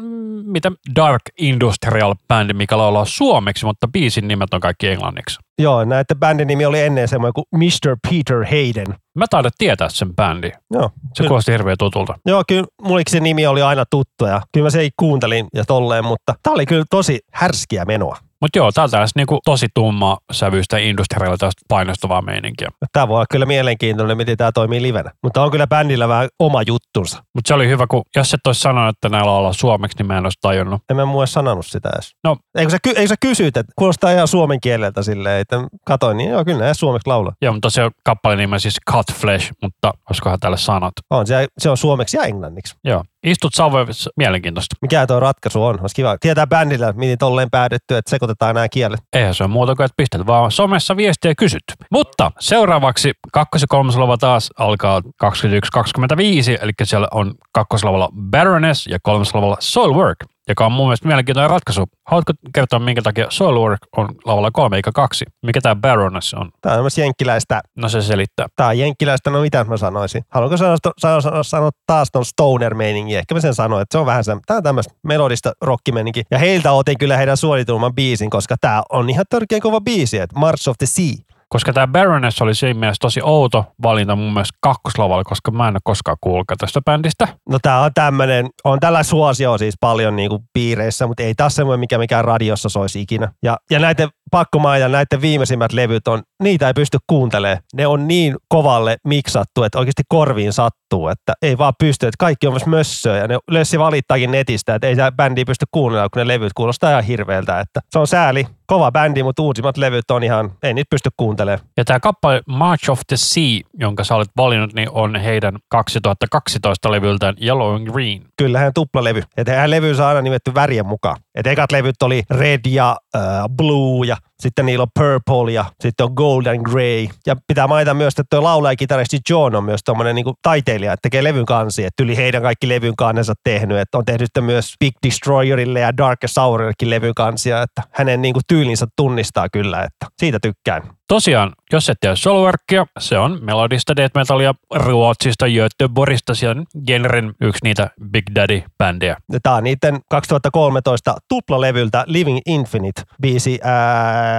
[0.46, 5.40] mitä Dark Industrial bändi, mikä laulaa suomeksi, mutta biisin nimet on kaikki englanniksi.
[5.62, 7.98] Joo, näette bändin nimi oli ennen semmoinen kuin Mr.
[8.10, 8.96] Peter Hayden.
[9.18, 10.52] Mä taidan tietää sen bändin.
[10.72, 11.28] Joo, Se kyllä.
[11.28, 12.16] kuulosti hirveän tutulta.
[12.26, 15.66] Joo, kyllä mullekin se nimi oli aina tuttu ja kyllä mä se ei kuuntelin ja
[15.66, 18.18] tolleen, mutta tää oli kyllä tosi härskiä menoa.
[18.44, 22.70] Mutta joo, tää on niinku tosi tumma sävyistä industrialta tästä painostavaa meininkiä.
[22.92, 25.12] Tämä voi olla kyllä mielenkiintoinen, miten tämä toimii livenä.
[25.24, 27.24] Mutta on kyllä bändillä vähän oma juttunsa.
[27.36, 30.18] Mutta se oli hyvä, kun jos et olisi sanonut, että näillä ollaan suomeksi, niin mä
[30.18, 30.82] en olisi tajunnut.
[30.90, 32.12] En mä muu sanonut sitä edes.
[32.24, 32.38] No.
[32.58, 36.30] Eikö sä, ky- eikö sä kysyt, että kuulostaa ihan suomen kieleltä silleen, että katoin, niin
[36.30, 37.34] joo, kyllä ne suomeksi laulaa.
[37.42, 40.94] Joo, mutta se on kappale nimen siis Cut Flesh, mutta olisikohan tälle sanat.
[41.10, 42.76] On, se, se on suomeksi ja englanniksi.
[42.84, 43.04] Joo.
[43.24, 44.76] Istut Savevissa, mielenkiintoista.
[44.82, 45.82] Mikä tuo ratkaisu on?
[45.82, 49.00] Olisi kiva tietää bändillä, miten tolleen päädytty, että sekoitetaan nämä kielet.
[49.14, 51.64] Eihän se ole muuta kuin, että pistät vaan somessa viestiä ja kysyt.
[51.92, 59.58] Mutta seuraavaksi kakkos- ja kolmoslava taas alkaa 21.25, eli siellä on kakkoslavalla Baroness ja kolmoslavalla
[59.60, 61.86] Soilwork, joka on mun mielestä mielenkiintoinen ratkaisu.
[62.08, 65.26] Haluatko kertoa, minkä takia Soilwork on lavalla kolme eikä kaksi?
[65.44, 66.52] Mikä tämä Baroness on?
[66.62, 68.48] Tämä on tämmöistä jenkkiläistä, No se selittää.
[68.56, 70.24] tämä on jenkkiläistä, no mitä mä sanoisin?
[70.30, 73.16] Haluanko sanoa, sanoa, sanoa, sanoa taas ton stoner meiningi?
[73.16, 76.24] Ehkä mä sen sanoin, että se on vähän se, tämä on tämmöistä melodista rockimeininki.
[76.32, 80.40] Ja heiltä otin kyllä heidän suoritumman biisin, koska tämä on ihan törkeän kova biisi, että
[80.40, 81.33] March of the Sea.
[81.54, 85.74] Koska tämä Baroness oli siinä mielessä tosi outo valinta mun mielestä kakkoslavalla, koska mä en
[85.74, 87.28] ole koskaan kuullut tästä bändistä.
[87.50, 91.80] No tää on tämmönen, on tällä suosio siis paljon niinku piireissä, mutta ei taas semmoinen,
[91.80, 93.32] mikä mikään radiossa soisi ikinä.
[93.44, 97.64] Ja, ja näiden pakko mainita, näiden viimeisimmät levyt on, niitä ei pysty kuuntelemaan.
[97.74, 102.48] Ne on niin kovalle miksattu, että oikeasti korviin sattuu, että ei vaan pysty, että kaikki
[102.48, 103.18] on myös mössöä.
[103.18, 106.92] Ja ne lössi valittaakin netistä, että ei tämä bändi pysty kuunnella, kun ne levyt kuulostaa
[106.92, 107.60] ihan hirveältä.
[107.60, 111.68] Että se on sääli, kova bändi, mutta uusimmat levyt on ihan, ei niitä pysty kuuntelemaan.
[111.78, 116.92] Ja tämä kappale March of the Sea, jonka sä olet valinnut, niin on heidän 2012
[116.92, 118.24] levyltään Yellow and Green.
[118.38, 119.24] Kyllähän tuplalevy.
[119.38, 121.18] Että eihän levy saa aina nimetty värien mukaan.
[121.36, 123.22] Että ekat levyt oli red ja äh,
[123.58, 127.08] blue ja sitten niillä on purple ja sitten on gold and grey.
[127.26, 131.02] Ja pitää mainita myös, että tuo laulaja kitaristi John on myös tommonen niinku taiteilija, että
[131.02, 131.86] tekee levyn kansi.
[131.86, 133.78] Että yli heidän kaikki levyn kannensa tehnyt.
[133.78, 137.62] Että on tehnyt myös Big Destroyerille ja Dark Sourillekin levyn kansia.
[137.62, 140.84] Että hänen niinku tyylinsä tunnistaa kyllä, että siitä tykkään.
[141.08, 147.34] Tosiaan, jos et tiedä Soulworkia, se on melodista death metalia Ruotsista, Göteborgista, se on genren
[147.42, 149.18] yksi niitä Big Daddy-bändejä.
[149.44, 154.33] Tämä on niiden 2013 tuplalevyltä Living Infinite biisi ää,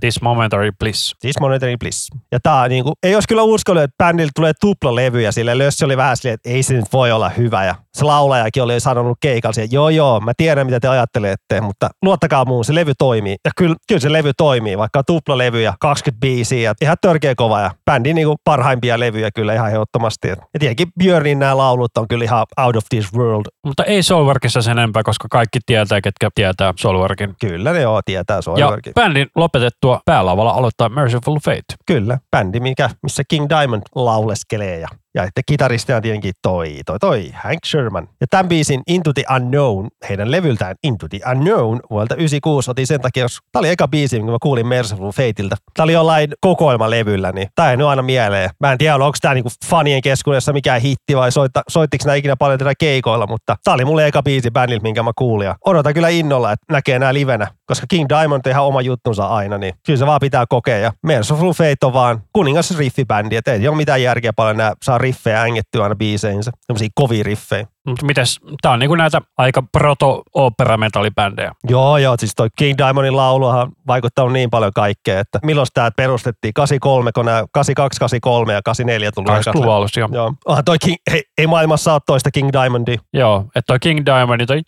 [0.00, 1.14] This Momentary Bliss.
[1.20, 2.10] Siis Monitoring Bliss.
[2.32, 5.96] Ja tää niinku, ei olisi kyllä uskonut, että bändillä tulee tuplalevy ja sille Lössi oli
[5.96, 7.64] vähän silleen, että ei se nyt voi olla hyvä.
[7.64, 11.88] Ja se laulajakin oli sanonut keikalla että joo joo, mä tiedän mitä te ajattelette, mutta
[12.02, 13.36] luottakaa muun, se levy toimii.
[13.44, 17.34] Ja kyllä, kyllä se levy toimii, vaikka on tuplalevy ja 20 biisiä ja ihan törkeä
[17.34, 20.28] kova ja bändin niinku parhaimpia levyjä kyllä ihan ehdottomasti.
[20.28, 23.44] Ja tietenkin Björnin nämä laulut on kyllä ihan out of this world.
[23.64, 27.34] Mutta ei Soulworkissa sen enempää, koska kaikki tietää, ketkä tietää Soulworkin.
[27.40, 28.92] Kyllä ne joo, tietää Ja Soilworkin.
[29.04, 31.74] Bändin lopetettua päälavalla aloittaa Merciful Fate.
[31.86, 37.30] Kyllä, bändi, mikä, missä King Diamond lauleskelee ja, ja että kitaristina tietenkin toi, toi, toi
[37.34, 38.08] Hank Sherman.
[38.20, 43.00] Ja tämän biisin Into the Unknown, heidän levyltään Into the Unknown vuodelta 96 otin sen
[43.00, 45.56] takia, jos tämä oli eka biisi, minkä mä kuulin Merciful Fateilta.
[45.74, 48.50] Tämä oli jollain kokoelmalevyllä, niin tämä ei nyt aina mieleen.
[48.60, 52.36] Mä en tiedä, onko tämä niinku fanien keskuudessa mikään hitti vai soitta, soittiko nämä ikinä
[52.36, 55.46] paljon tätä keikoilla, mutta tämä oli mulle eka biisi bändiltä, minkä mä kuulin.
[55.46, 59.26] Ja odotan kyllä innolla, että näkee nämä livenä, koska King Diamond on ihan oma juttunsa
[59.26, 60.78] aina, niin kyllä se vaan pitää kokea.
[60.78, 64.98] Ja Merciful Fate on vaan kuningas riffibändi, että ei ole mitään järkeä paljon nämä saa
[65.04, 66.50] riffejä ängettyä aina biiseinsä.
[66.60, 67.66] Sellaisia kovia riffejä.
[67.86, 71.52] Mutta mites, tää on niinku näitä aika proto-opera-metallibändejä.
[71.68, 76.54] Joo, joo, siis toi King Diamondin lauluhan vaikuttanut niin paljon kaikkea, että milloin tämä perustettiin?
[76.54, 79.26] 83, kun nämä 82, 83 ja 84 tuli.
[79.32, 80.08] ekat 80-luvun alussa, joo.
[80.12, 80.32] Joo.
[80.46, 82.98] Onhan toi King, ei, ei maailmassa ole toista King Diamondia.
[83.12, 84.62] Joo, että toi King Diamond, toi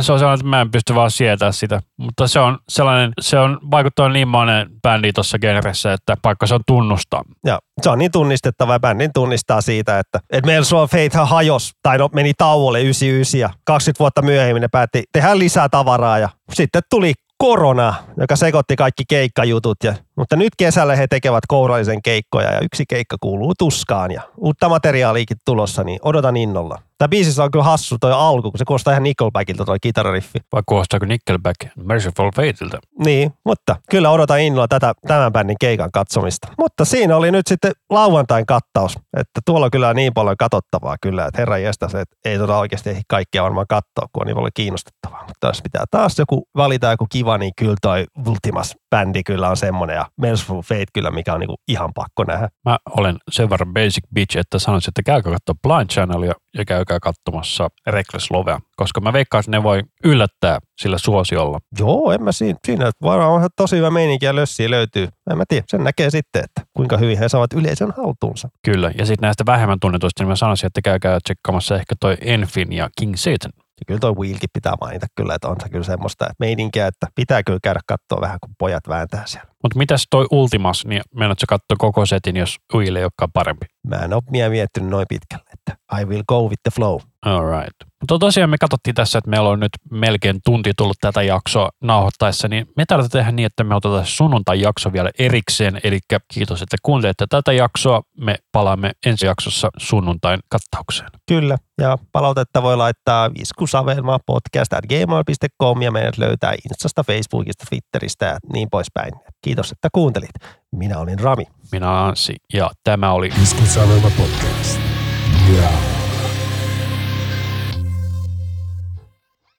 [0.00, 1.80] se on sellainen, että mä en pysty vaan sietämään sitä.
[1.96, 6.54] Mutta se on sellainen, se on vaikuttaa niin monen bändi tuossa genressä, että vaikka se
[6.54, 7.22] on tunnustaa.
[7.46, 11.72] Ja se on niin tunnistettava ja bändin tunnistaa siitä, että, että meillä Soul Fate hajos,
[11.82, 16.28] tai no, meni tauolle 99 ja 20 vuotta myöhemmin ne päätti tehdä lisää tavaraa ja
[16.52, 19.76] sitten tuli korona, joka sekoitti kaikki keikkajutut.
[19.84, 24.68] Ja, mutta nyt kesällä he tekevät kourallisen keikkoja ja yksi keikka kuuluu tuskaan ja uutta
[24.68, 26.78] materiaaliikin tulossa, niin odotan innolla.
[26.98, 30.38] Tämä biisissä on kyllä hassu toi alku, kun se kuulostaa ihan Nickelbackilta toi kitarariffi.
[30.52, 32.78] Vai kuulostaako Nickelback Merciful Fateilta?
[33.04, 36.48] Niin, mutta kyllä odotan innolla tätä tämän bändin keikan katsomista.
[36.58, 41.26] Mutta siinä oli nyt sitten lauantain kattaus, että tuolla on kyllä niin paljon katsottavaa kyllä,
[41.26, 44.50] että herra jästäs, että ei tota oikeasti ehdi kaikkia varmaan katsoa, kun on niin paljon
[44.54, 45.24] kiinnostettavaa.
[45.28, 49.56] Mutta jos pitää taas joku valita joku kiva, niin kyllä toi Ultimas bändi kyllä on
[49.56, 52.48] semmonen ja Merciful Fate kyllä, mikä on niinku ihan pakko nähdä.
[52.64, 56.98] Mä olen sen verran basic bitch, että sanoisin, että käykää katsoa Blind Channelia ja käykää
[57.00, 61.58] katsomassa Reckless Lovea, koska mä veikkaan, että ne voi yllättää sillä suosiolla.
[61.78, 65.08] Joo, en mä siinä, siinä varmaan on tosi hyvä meininki ja lössiä löytyy.
[65.30, 68.48] En mä tiedä, sen näkee sitten, että kuinka hyvin he saavat yleisön haltuunsa.
[68.64, 72.72] Kyllä, ja sitten näistä vähemmän tunnetuista, niin mä sanoisin, että käykää tsekkaamassa ehkä toi Enfin
[72.72, 73.52] ja King Satan.
[73.80, 77.06] Ja kyllä toi Wheelkin pitää mainita kyllä, että on se kyllä semmoista että meininkiä, että
[77.14, 79.48] pitää kyllä käydä katsoa vähän, kun pojat vääntää siellä.
[79.62, 83.66] Mutta mitäs toi Ultimas, niin meinaatko katsoa koko setin, jos Will ei olekaan parempi?
[83.86, 86.98] Mä en ole mie- miettinyt noin pitkälle, että I will go with the flow.
[87.26, 87.89] Alright.
[88.00, 92.48] Mutta tosiaan me katsottiin tässä, että meillä on nyt melkein tunti tullut tätä jaksoa nauhoittaessa,
[92.48, 95.80] niin me tarvitaan tehdä niin, että me otetaan sunnuntai-jakso vielä erikseen.
[95.84, 95.98] Eli
[96.34, 98.02] kiitos, että kuuntelette tätä jaksoa.
[98.20, 101.10] Me palaamme ensi jaksossa sunnuntain kattaukseen.
[101.28, 108.26] Kyllä, ja palautetta voi laittaa iskusavelmaa podcast at gmail.com ja meidät löytää Instasta, Facebookista, Twitteristä
[108.26, 109.12] ja niin poispäin.
[109.44, 110.30] Kiitos, että kuuntelit.
[110.72, 111.44] Minä olin Rami.
[111.72, 114.80] Minä olen Anssi ja tämä oli Iskusanelma podcast.